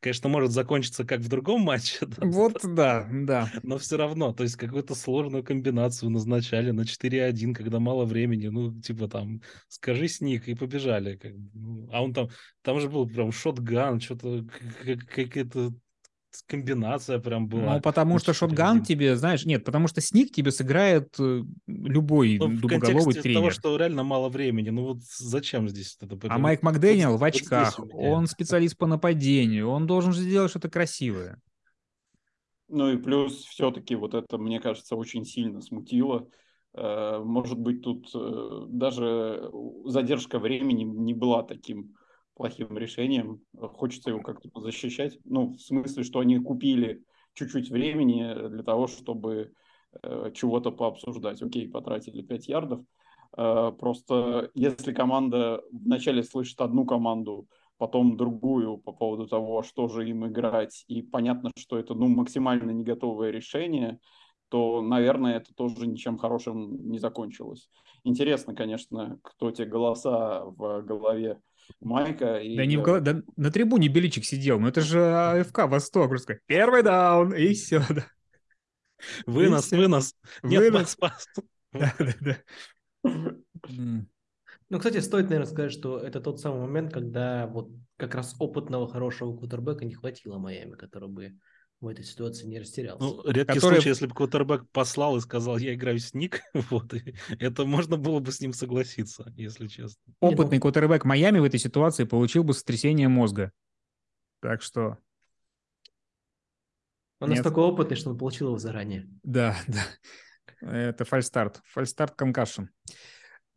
[0.00, 3.50] Конечно, может закончиться как в другом матче, да, Вот, да, да.
[3.64, 8.80] но все равно, то есть какую-то сложную комбинацию назначали на 4-1, когда мало времени, ну,
[8.80, 11.18] типа там, скажи сник, и побежали.
[11.54, 12.28] Ну, а он там,
[12.62, 14.46] там же был прям шотган, что-то,
[15.14, 15.72] какая-то
[16.46, 17.74] комбинация прям была.
[17.76, 18.34] Ну, потому что 4:1.
[18.34, 23.22] шотган тебе, знаешь, нет, потому что сник тебе сыграет э, любой Ну, в дубоголовый контексте
[23.22, 23.40] тренер.
[23.40, 24.70] того, что реально мало времени.
[24.70, 26.14] Ну вот зачем здесь это?
[26.14, 27.94] А это Майк вот- Макдэниел вот в очках, меня.
[27.94, 31.40] он специалист по нападению, он должен же сделать что-то красивое.
[32.68, 36.28] Ну и плюс все-таки вот это, мне кажется, очень сильно смутило.
[36.74, 39.50] Э, Может быть, тут э, даже
[39.86, 41.94] задержка времени не была таким
[42.38, 43.42] плохим решением.
[43.60, 45.18] Хочется его как-то защищать.
[45.24, 47.02] Ну, в смысле, что они купили
[47.34, 49.52] чуть-чуть времени для того, чтобы
[50.02, 51.42] э, чего-то пообсуждать.
[51.42, 52.80] Окей, потратили 5 ярдов.
[53.36, 60.08] Э, Просто если команда вначале слышит одну команду, потом другую по поводу того, что же
[60.08, 63.98] им играть, и понятно, что это ну, максимально не готовое решение,
[64.48, 67.68] то, наверное, это тоже ничем хорошим не закончилось.
[68.04, 71.40] Интересно, конечно, кто те голоса в голове
[71.80, 72.38] Майка.
[72.38, 75.66] И Да не в я- голо- да на трибуне Беличик сидел, ну это же АФК
[75.68, 78.06] Восток, просто сказать, первый даун, и все, да.
[79.26, 79.76] Вынос, всё.
[79.76, 80.14] вынос.
[80.42, 80.96] Нет, Вынос.
[80.96, 81.44] пас, пас.
[81.72, 82.36] Да, да, да.
[84.70, 88.88] Ну, кстати, стоит, наверное, сказать, что это тот самый момент, когда вот как раз опытного,
[88.88, 91.38] хорошего кутербека не хватило Майами, который бы
[91.80, 93.02] в этой ситуации не растерялся.
[93.04, 96.92] Ну, редкий Который- случай, если бы квотербек послал и сказал, я играю с Ник, вот,
[96.94, 100.00] и это можно было бы с ним согласиться, если честно.
[100.20, 103.52] Ну- Опытный квотербек Майами в этой ситуации получил бы сотрясение мозга.
[104.40, 104.98] Так что,
[107.20, 107.38] Он нет.
[107.38, 109.08] настолько опытный, что он получил его заранее.
[109.22, 109.84] да, да.
[110.60, 111.60] Это фальстарт.
[111.66, 112.64] Фальстарт конкашн.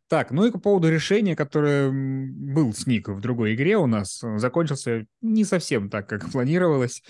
[0.08, 4.22] Так, ну и по поводу решения, которое был с Ник в другой игре у нас,
[4.22, 7.02] он закончился не совсем так, как планировалось.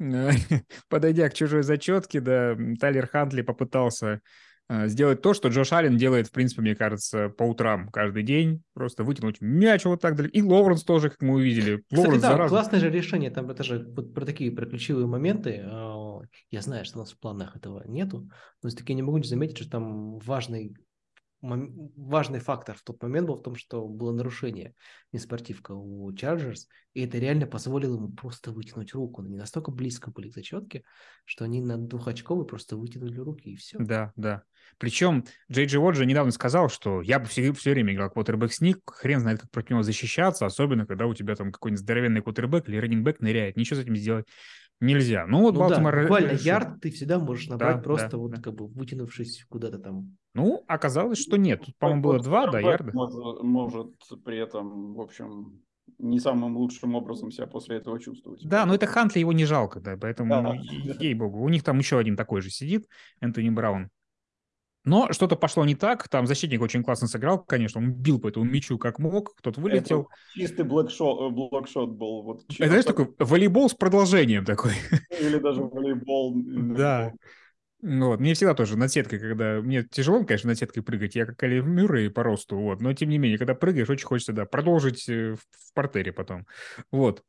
[0.00, 0.30] Э,
[0.88, 4.20] Подойдя к чужой зачетке, да, Тайлер Хантли попытался
[4.68, 8.62] э, сделать то, что Джош Аллен делает, в принципе, мне кажется, по утрам каждый день.
[8.74, 10.36] Просто вытянуть мяч вот так далеко.
[10.36, 11.82] И Лоуренс тоже, как мы увидели.
[11.82, 12.48] Кстати, Лоуренс, да, зараза.
[12.50, 13.30] классное же решение.
[13.30, 15.62] Там это же вот про такие про ключевые моменты.
[15.64, 16.20] а,
[16.50, 18.28] Я знаю, что у нас в планах этого нету,
[18.62, 20.74] но все-таки не могу не заметить, что там важный
[21.44, 24.74] важный фактор в тот момент был в том, что было нарушение
[25.12, 29.22] неспортивка у Chargers, и это реально позволило ему просто вытянуть руку.
[29.22, 30.84] Они настолько близко были к зачетке,
[31.24, 33.78] что они на двухочковый просто вытянули руки, и все.
[33.78, 34.42] Да, да.
[34.78, 38.80] Причем Джей Джи Воджи недавно сказал, что я бы все, все время играл квотербек сник,
[38.86, 42.76] хрен знает, как против него защищаться, особенно когда у тебя там какой-нибудь здоровенный квотербек или
[42.78, 43.56] раннингбэк ныряет.
[43.56, 44.26] Ничего с этим сделать
[44.80, 45.26] нельзя.
[45.26, 45.94] Ну вот ну, Балтимор...
[45.94, 46.46] Да, буквально решил.
[46.46, 48.40] ярд ты всегда можешь набрать Да, просто да, вот да.
[48.40, 50.16] как бы вытянувшись куда-то там.
[50.34, 51.62] Ну, оказалось, что нет.
[51.64, 52.92] Тут, по-моему, было два, да, ярда.
[52.92, 53.94] Может, может
[54.24, 55.62] при этом, в общем,
[55.98, 58.40] не самым лучшим образом себя после этого чувствовать.
[58.44, 60.54] Да, но это Хантли, его не жалко, да, поэтому, Да.
[60.98, 62.88] ей-богу, у них там еще один такой же сидит,
[63.20, 63.90] Энтони Браун.
[64.84, 68.44] Но что-то пошло не так, там защитник очень классно сыграл, конечно, он бил по этому
[68.44, 70.02] мячу как мог, кто-то вылетел.
[70.02, 72.22] Это чистый блэкшот, блокшот был.
[72.22, 74.72] Вот, Это, знаешь, такой волейбол с продолжением такой.
[75.18, 76.34] Или даже волейбол.
[76.76, 77.12] Да.
[77.80, 78.20] Ну Вот.
[78.20, 79.60] Мне всегда тоже над сеткой, когда...
[79.60, 82.80] Мне тяжело, конечно, над сеткой прыгать, я как Али Мюррей по росту, вот.
[82.80, 86.46] Но, тем не менее, когда прыгаешь, очень хочется, да, продолжить э, в, в портере потом.
[86.90, 87.22] Вот.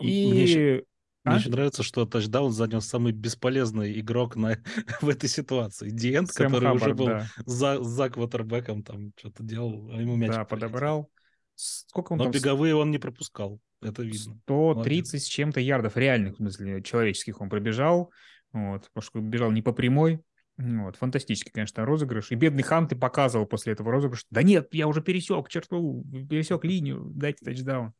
[0.00, 0.30] И...
[0.30, 0.84] Мне еще-
[1.24, 1.38] Мне А?
[1.38, 4.58] очень нравится, что тачдаун занял самый бесполезный игрок на,
[5.00, 5.90] в этой ситуации.
[5.90, 10.16] Диент, Сэм который уже Хаббард, был да, за, за квотербеком, там что-то делал, а ему
[10.16, 10.46] мяч да, прилетел.
[10.46, 11.10] подобрал.
[11.54, 12.32] Сколько он Но там?
[12.32, 14.36] беговые он не пропускал, это видно.
[14.44, 18.10] 130 с чем-то ярдов реальных, в смысле, человеческих он пробежал.
[18.52, 20.20] Вот, потому что бежал не по прямой.
[20.58, 22.30] Вот, фантастический, конечно, розыгрыш.
[22.30, 26.64] И бедный Хант и показывал после этого розыгрыша, да нет, я уже пересек черту, пересек
[26.64, 27.94] линию, дайте тачдаун.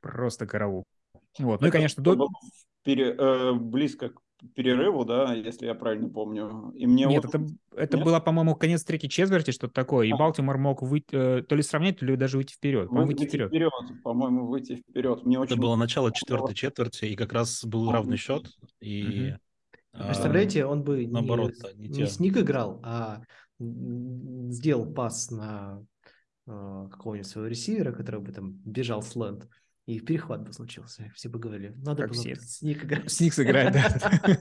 [0.00, 0.84] Просто караул.
[1.38, 2.28] Вот, ну и, Это конечно, до...
[2.84, 4.20] пере- э, близко к
[4.54, 6.70] перерыву, да, если я правильно помню.
[6.74, 8.06] И мне Нет, вот- это, это Нет?
[8.06, 10.06] было, по-моему, конец третьей четверти, что-то такое.
[10.06, 10.16] И А.
[10.16, 12.88] Балтимор мог выйти, э, то ли сравнять, то ли даже выйти вперед.
[12.88, 13.48] По-моему, выйти вперед.
[13.48, 13.72] вперед,
[14.02, 15.24] по-моему, выйти вперед.
[15.24, 18.46] Мне очень Это было начало четвертой четверти, и как раз был равный ну, счет.
[18.80, 19.34] И
[19.92, 22.06] а, Представляете, он бы не, наоборот-то, не не те.
[22.06, 23.22] сник играл, а
[23.60, 25.82] сделал пас на
[26.46, 29.48] э, какого-нибудь своего ресивера, который бы там бежал slant,
[29.86, 31.12] и перехват бы случился.
[31.14, 32.36] Все бы говорили, надо Как было все.
[32.36, 33.10] sneak играть.
[33.10, 34.36] Sneak сыграть, да.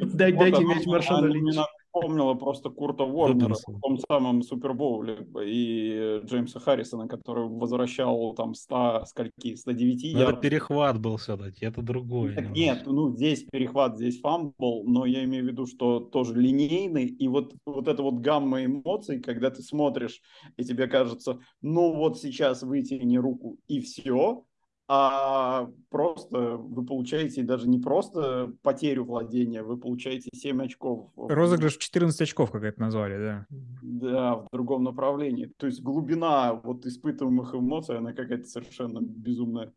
[0.00, 1.40] Дайте мяч Маршану Линчу.
[1.58, 8.54] мне напомнило просто Курта Уорнера в том самом Супербоуле и Джеймса Харрисона, который возвращал там
[8.54, 10.40] 100, скольки, 109 Ну, это ярдов.
[10.40, 12.42] перехват был все-таки, это немножко.
[12.54, 17.28] нет, ну здесь перехват, здесь fumble, но я имею в виду, что тоже линейный, и
[17.28, 20.20] вот, вот эта вот гамма эмоций, когда ты смотришь,
[20.56, 24.44] и тебе кажется, ну вот сейчас вытяни руку и все,
[24.88, 31.10] а просто вы получаете даже не просто потерю владения, вы получаете 7 очков.
[31.16, 33.46] Розыгрыш в 14 очков, как это назвали, да.
[33.50, 35.52] Да, в другом направлении.
[35.56, 39.72] То есть глубина вот испытываемых эмоций, она какая-то совершенно безумная.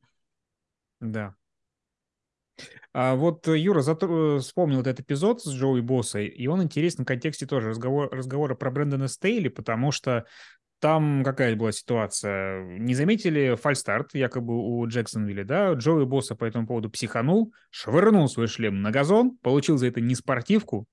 [1.00, 1.36] Да.
[2.92, 7.08] А вот Юра затр- э, вспомнил этот эпизод с Джоуи Боссой, и он интересен в
[7.08, 10.26] контексте тоже разговор, разговора про Брэндона Стейли, потому что
[10.80, 12.64] там какая была ситуация?
[12.80, 15.74] Не заметили фальстарт якобы у Джексонвилля, да?
[15.74, 20.88] Джоуи Босса по этому поводу психанул, швырнул свой шлем на газон, получил за это неспортивку.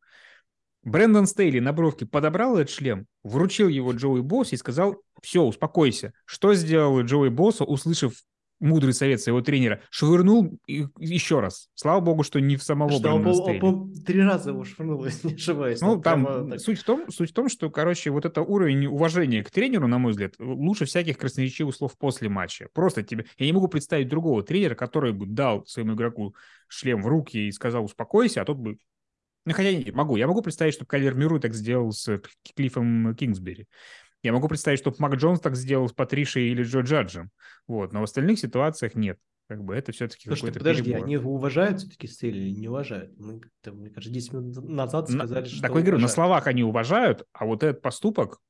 [0.83, 6.13] Брэндон Стейли на бровке подобрал этот шлем, вручил его Джоуи Боссу и сказал, все, успокойся.
[6.25, 8.13] Что сделал Джоуи Босса, услышав
[8.61, 11.69] мудрый совет своего тренера, швырнул и- еще раз.
[11.75, 15.29] Слава богу, что не в самого Что он, по- он, три раза его швырнул, если
[15.29, 15.81] не ошибаюсь.
[15.81, 19.43] Ну, там так- суть в, том, суть в том, что, короче, вот это уровень уважения
[19.43, 22.69] к тренеру, на мой взгляд, лучше всяких красноречивых слов после матча.
[22.73, 23.27] Просто тебе...
[23.39, 26.35] Я не могу представить другого тренера, который бы дал своему игроку
[26.69, 28.79] шлем в руки и сказал «успокойся», а тот бы...
[29.45, 30.17] Ну, хотя нет, могу.
[30.17, 32.21] Я могу представить, что Кайлер Миру так сделал с
[32.57, 33.67] Клиффом Кингсбери.
[34.23, 37.31] Я могу представить, что Мак Джонс так сделал с Патришей или Джо Джаджем.
[37.67, 37.93] Вот.
[37.93, 39.19] Но в остальных ситуациях нет.
[39.49, 41.05] Как бы это все-таки Слушай, какой-то подожди, перебор.
[41.05, 43.17] они уважают все-таки Стейли или не уважают?
[43.17, 46.49] Мы, как-то, мне кажется, 10 минут назад На- сказали, что Так я говорю, на словах
[46.49, 48.41] они уважают, а вот этот поступок,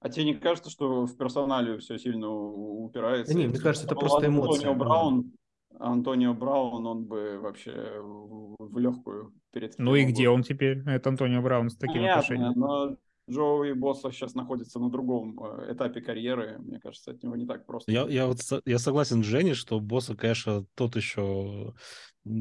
[0.00, 3.32] А тебе не кажется, что в персоналию все сильно упирается?
[3.32, 4.74] Да не, мне кажется, это просто Антонио эмоция.
[4.74, 5.32] Браун,
[5.80, 11.42] Антонио Браун, он бы вообще в, легкую перед Ну и где он теперь, этот Антонио
[11.42, 12.52] Браун, с таким Понятно, отношением?
[12.54, 12.96] но
[13.30, 16.58] Джоуи Босса сейчас находится на другом э, этапе карьеры.
[16.58, 17.90] Мне кажется, от него не так просто.
[17.90, 21.74] Я, я вот я согласен с Женей, что босса, конечно, тот еще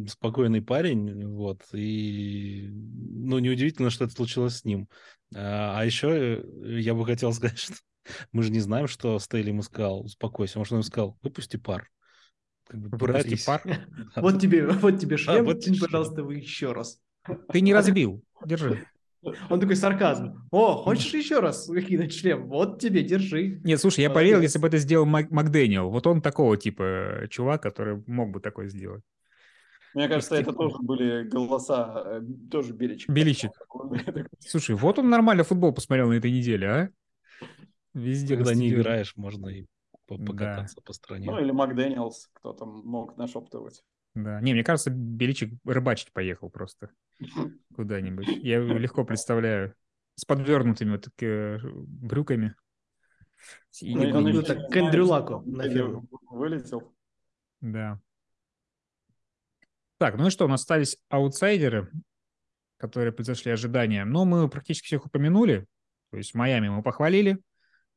[0.08, 4.88] спокойный парень, вот, и, ну, неудивительно, что это случилось с ним.
[5.36, 7.76] А, а еще я бы хотел сказать, что
[8.32, 11.90] мы же не знаем, что Стейли ему сказал, успокойся, может, он ему сказал, выпусти пар.
[12.68, 13.62] Как бы Выпусти пар.
[14.16, 15.82] Вот тебе, вот тебе шлем, кинь, шлем.
[15.82, 17.00] пожалуйста, его еще раз.
[17.50, 18.24] Ты не разбил.
[18.46, 18.86] Держи.
[19.50, 20.48] Он такой сарказм.
[20.52, 22.48] О, хочешь еще раз кинуть шлем?
[22.48, 23.62] Вот тебе, держи.
[23.64, 24.22] Нет, слушай, я Молодец.
[24.24, 25.90] поверил, если бы это сделал Мак- Макдэниел.
[25.90, 29.04] Вот он такого типа э, чувак, который мог бы такое сделать.
[29.94, 32.22] Мне кажется, это Стих- тоже были голоса, э,
[32.52, 33.10] тоже Беличек.
[33.10, 33.52] Беличек.
[34.40, 36.90] Слушай, вот он нормально футбол посмотрел на этой неделе, а?
[37.94, 39.66] Везде Когда не играешь, можно и
[40.10, 40.26] Да.
[40.26, 41.30] покататься по стране.
[41.30, 43.84] Ну или Макдэниелс, кто там мог нашептывать.
[44.16, 44.40] Да.
[44.42, 46.92] Не, мне кажется, Беличик рыбачить поехал просто
[47.76, 48.28] куда-нибудь.
[48.28, 49.76] Я его легко представляю.
[50.16, 52.56] С подвернутыми вот так, э, брюками.
[53.82, 56.08] И Ну, он так, не к Эндрю Лаку на ферму.
[56.30, 56.94] Вылетел.
[57.62, 58.00] Да.
[59.98, 61.92] Так, ну и что, у нас остались аутсайдеры,
[62.78, 64.06] которые превзошли ожидания.
[64.06, 65.66] Но мы практически всех упомянули.
[66.12, 67.40] То есть Майами мы похвалили.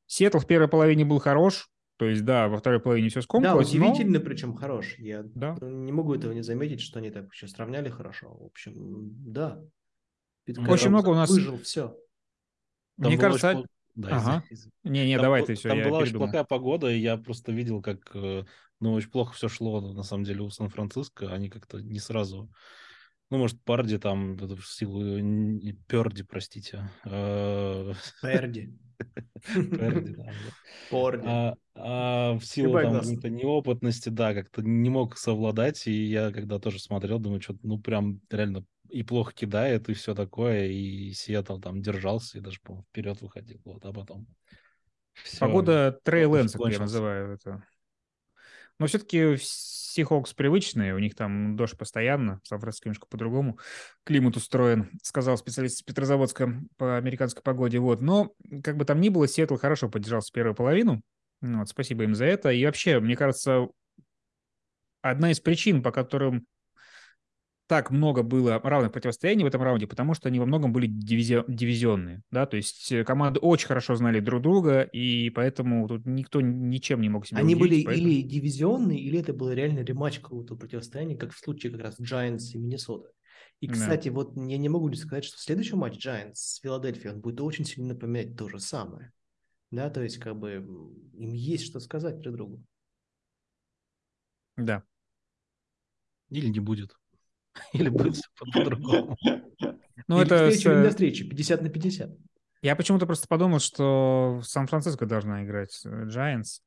[0.07, 1.69] Сиэтл в первой половине был хорош.
[1.97, 3.73] То есть, да, во второй половине все Да, скомкалось.
[3.73, 4.97] но- удивительно, причем хорош.
[4.99, 5.57] Я Да.
[5.63, 8.35] не могу этого не заметить, что они так вообще сравняли хорошо.
[8.37, 8.75] В общем,
[9.33, 9.63] да.
[10.45, 11.89] Пит Очень много у нас- Выжил, все.
[13.01, 13.51] Там Мне кажется...
[13.51, 14.45] очень Да, Ага.
[14.51, 14.99] извини, извини.
[15.01, 16.27] Не-не, Там давай ты все, Там я была очень передумал.
[16.29, 18.45] плохая погода, и я просто видел, как э,
[18.79, 21.33] ну, очень плохо все шло, на самом деле, у Сан-Франциско.
[21.33, 22.51] Они как-то не сразу...
[23.31, 25.19] Ну, может, Парди там, в силу...
[25.19, 26.89] не- Перди, простите.
[27.05, 28.73] э, Перди.
[29.45, 30.33] Перди, да.
[30.89, 31.27] Порди.
[31.27, 36.59] А, а в силу там какой-то неопытности, да, как-то не мог совладать, и я когда
[36.59, 41.59] тоже смотрел, думаю, что ну прям реально и плохо кидает, и все такое, и Сиэтл
[41.59, 44.27] там держался, и даже, по вперед выходил, вот, а потом.
[45.41, 47.63] Погода Трей Лэнса, как я называю это.
[48.79, 49.37] Но все-таки
[49.97, 53.59] Сихокс привычные, у них там дождь постоянно, в Сан-Франциско немножко по-другому
[54.05, 57.79] климат устроен, сказал специалист из Петрозаводска по американской погоде.
[57.79, 58.03] Вот.
[58.03, 61.01] Но, как бы там ни было, Сиэтл хорошо поддержался первую половину.
[61.41, 62.51] Ну Вот, спасибо им за это.
[62.51, 63.69] И вообще, мне кажется,
[65.01, 66.45] одна из причин, по которым
[67.67, 71.45] так много было равных противостояний в этом раунде, потому что они во многом были дивизи-
[71.49, 76.41] дивизионные, да, то есть э, команды очень хорошо знали друг друга, и поэтому тут никто
[76.41, 80.57] ничем не мог себя Они были поэтому- или дивизионные, или это был реально рематч какого-то
[80.57, 83.11] противостояния, как в случае как раз Giants и Миннесота.
[83.61, 83.73] И, Да.
[83.73, 87.41] кстати, вот я не могу не сказать, что следующий матч Giants с Филадельфией, он будет
[87.41, 89.13] очень сильно напоминать то же самое.
[89.73, 90.65] Да, то есть, как бы,
[91.15, 92.63] им есть что сказать друг другу.
[94.57, 94.83] Да.
[96.31, 96.97] Или не будет.
[97.73, 99.17] Или будет все по-другому.
[100.09, 100.51] Ну, это...
[100.51, 102.11] встреча, или не встреча, 50 на 50.
[102.63, 106.61] Я почему-то просто подумал, что Сан-Франциско должна играть э, Giants.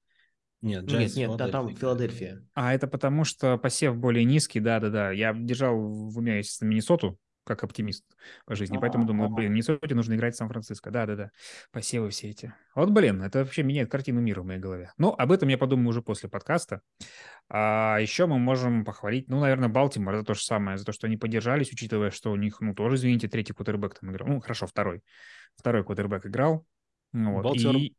[0.61, 1.79] Нет, Нет, Giants нет, да, там Филадельфия.
[1.79, 2.47] Филадельфия.
[2.53, 5.11] А это потому, что посев более низкий, да-да-да.
[5.11, 7.17] Я держал в уме, естественно, Миннесоту,
[7.49, 8.05] как оптимист
[8.45, 10.91] по жизни, поэтому думаю, вот, блин, Миннесоте нужно играть в Сан-Франциско.
[10.91, 11.31] Да-да-да,
[11.71, 12.53] посевы все эти.
[12.75, 14.93] Вот, блин, это вообще меняет картину мира в моей голове.
[14.97, 16.81] Ну, об этом я подумаю уже после подкаста.
[17.49, 21.07] А еще мы можем похвалить, ну, наверное, Балтимор за то же самое, за то, что
[21.07, 24.29] они поддержались, учитывая, что у них, ну, тоже, извините, третий кутербэк там играл.
[24.29, 25.01] Ну, хорошо, второй.
[25.55, 26.65] Второй кутербэк играл.
[27.11, 27.43] Ну, вот.
[27.43, 27.95] Балтимор И-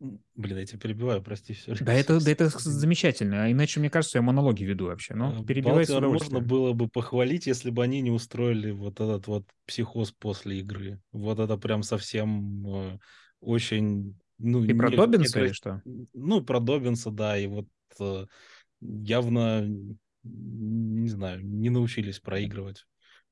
[0.00, 1.54] Блин, я тебя перебиваю, прости.
[1.54, 1.74] Все.
[1.80, 3.44] Да, это, да это замечательно.
[3.44, 5.14] А иначе, мне кажется, я монологи веду вообще.
[5.14, 9.46] Ну, перебивай Балтимор можно было бы похвалить, если бы они не устроили вот этот вот
[9.66, 11.00] психоз после игры.
[11.12, 12.98] Вот это прям совсем э,
[13.40, 14.18] очень...
[14.38, 15.82] Ну, Ты про не- Добинса некра- или что?
[16.12, 17.68] Ну, про Добинса, да, и вот
[18.00, 18.26] э,
[18.80, 19.64] явно,
[20.24, 22.84] не знаю, не научились проигрывать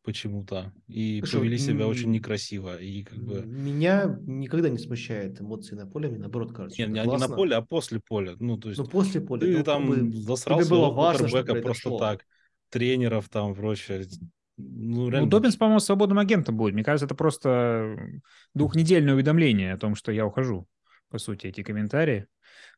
[0.03, 0.73] почему-то.
[0.89, 2.77] И Слушай, повели себя очень некрасиво.
[2.77, 3.43] И как бы...
[3.47, 7.17] Меня никогда не смущает эмоции на поле, мне наоборот кажется, Не, что не, не на
[7.19, 7.37] классно.
[7.37, 8.35] поле, а после поля.
[8.39, 9.41] Ну, то есть Ну, после поля.
[9.41, 11.29] ты ну, там бы засрал тебе было важно,
[11.63, 12.27] просто так.
[12.71, 14.07] Тренеров там, прочее.
[14.57, 14.65] Ну,
[15.05, 16.75] Ну, реально, Добинс, по-моему, свободным агентом будет.
[16.75, 17.97] Мне кажется, это просто
[18.55, 20.67] двухнедельное уведомление о том, что я ухожу,
[21.11, 22.27] по сути, эти комментарии.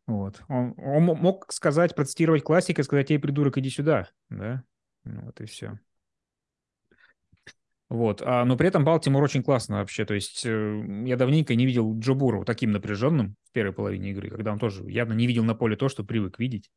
[0.07, 0.43] Вот.
[0.49, 4.09] Он, он мо- мог сказать, процитировать классика и сказать, ей, придурок, иди сюда.
[4.29, 4.63] Да?
[5.05, 5.79] Ну, вот и все.
[7.95, 8.23] Вот.
[8.23, 10.05] А, но при этом Балтимор очень классно вообще.
[10.05, 14.31] То есть э, я давненько не видел Джо Бурроу таким напряженным в первой половине игры,
[14.31, 16.73] когда он тоже явно не видел на поле то, что привык видеть.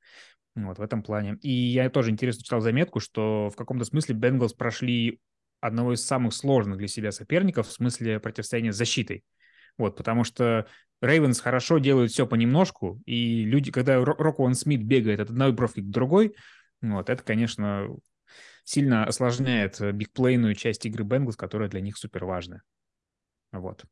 [0.53, 1.39] Вот в этом плане.
[1.41, 5.19] И я тоже интересно читал заметку, что в каком-то смысле Бенгалс прошли
[5.59, 9.23] одного из самых сложных для себя соперников в смысле противостояния с защитой.
[9.79, 10.67] Вот, потому что
[11.01, 15.81] Рейвенс хорошо делают все понемножку, и люди, когда Ро- Рокуан Смит бегает от одной бровки
[15.81, 16.35] к другой,
[16.81, 17.87] вот, это, конечно,
[18.67, 22.63] сильно осложняет э, бигплейную часть игры Бенгалс, которая для них супер важная.
[23.53, 23.85] Вот.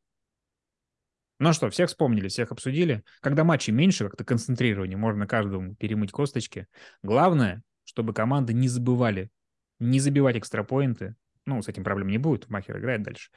[1.38, 3.02] Ну что, всех вспомнили, всех обсудили.
[3.20, 6.66] Когда матчей меньше, как-то концентрирование, можно каждому перемыть косточки.
[7.02, 9.30] Главное, чтобы команды не забывали
[9.78, 11.14] не забивать экстрапоинты.
[11.46, 13.30] Ну, с этим проблем не будет, Махер играет дальше.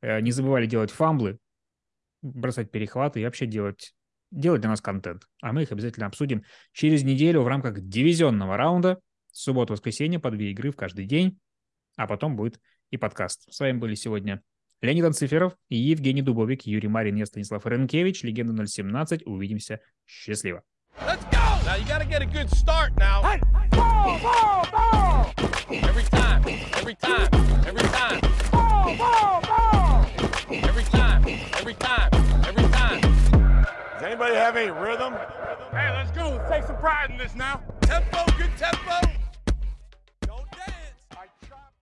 [0.00, 1.38] Э, Не забывали делать фамблы,
[2.20, 3.94] бросать перехваты и вообще делать,
[4.32, 5.22] делать для нас контент.
[5.40, 9.00] А мы их обязательно обсудим через неделю в рамках дивизионного раунда.
[9.32, 11.38] Суббота-воскресенье по две игры в каждый день.
[11.96, 12.60] А потом будет
[12.90, 13.52] и подкаст.
[13.52, 14.42] С вами были сегодня
[14.80, 19.26] Леонид Анциферов и Евгений Дубовик, Юрий Марин и Станислав Ренкевич, Легенда 017.
[19.26, 19.80] Увидимся.
[20.06, 20.62] Счастливо.
[21.06, 21.40] Let's go!
[21.64, 23.22] Now you gotta get a good start now.
[23.70, 25.32] Ball, ball, ball!
[25.70, 27.28] Every time, every time,
[27.66, 28.20] every time.
[28.50, 30.06] Ball, ball, ball!
[30.50, 31.24] Every time,
[31.58, 32.10] every time,
[32.46, 33.00] every time.
[33.00, 35.14] Does anybody Anybody have any rhythm?
[35.70, 36.30] Hey, let's go.
[36.30, 37.62] Let's take some pride in this now.
[37.80, 39.19] Tempo, good tempo.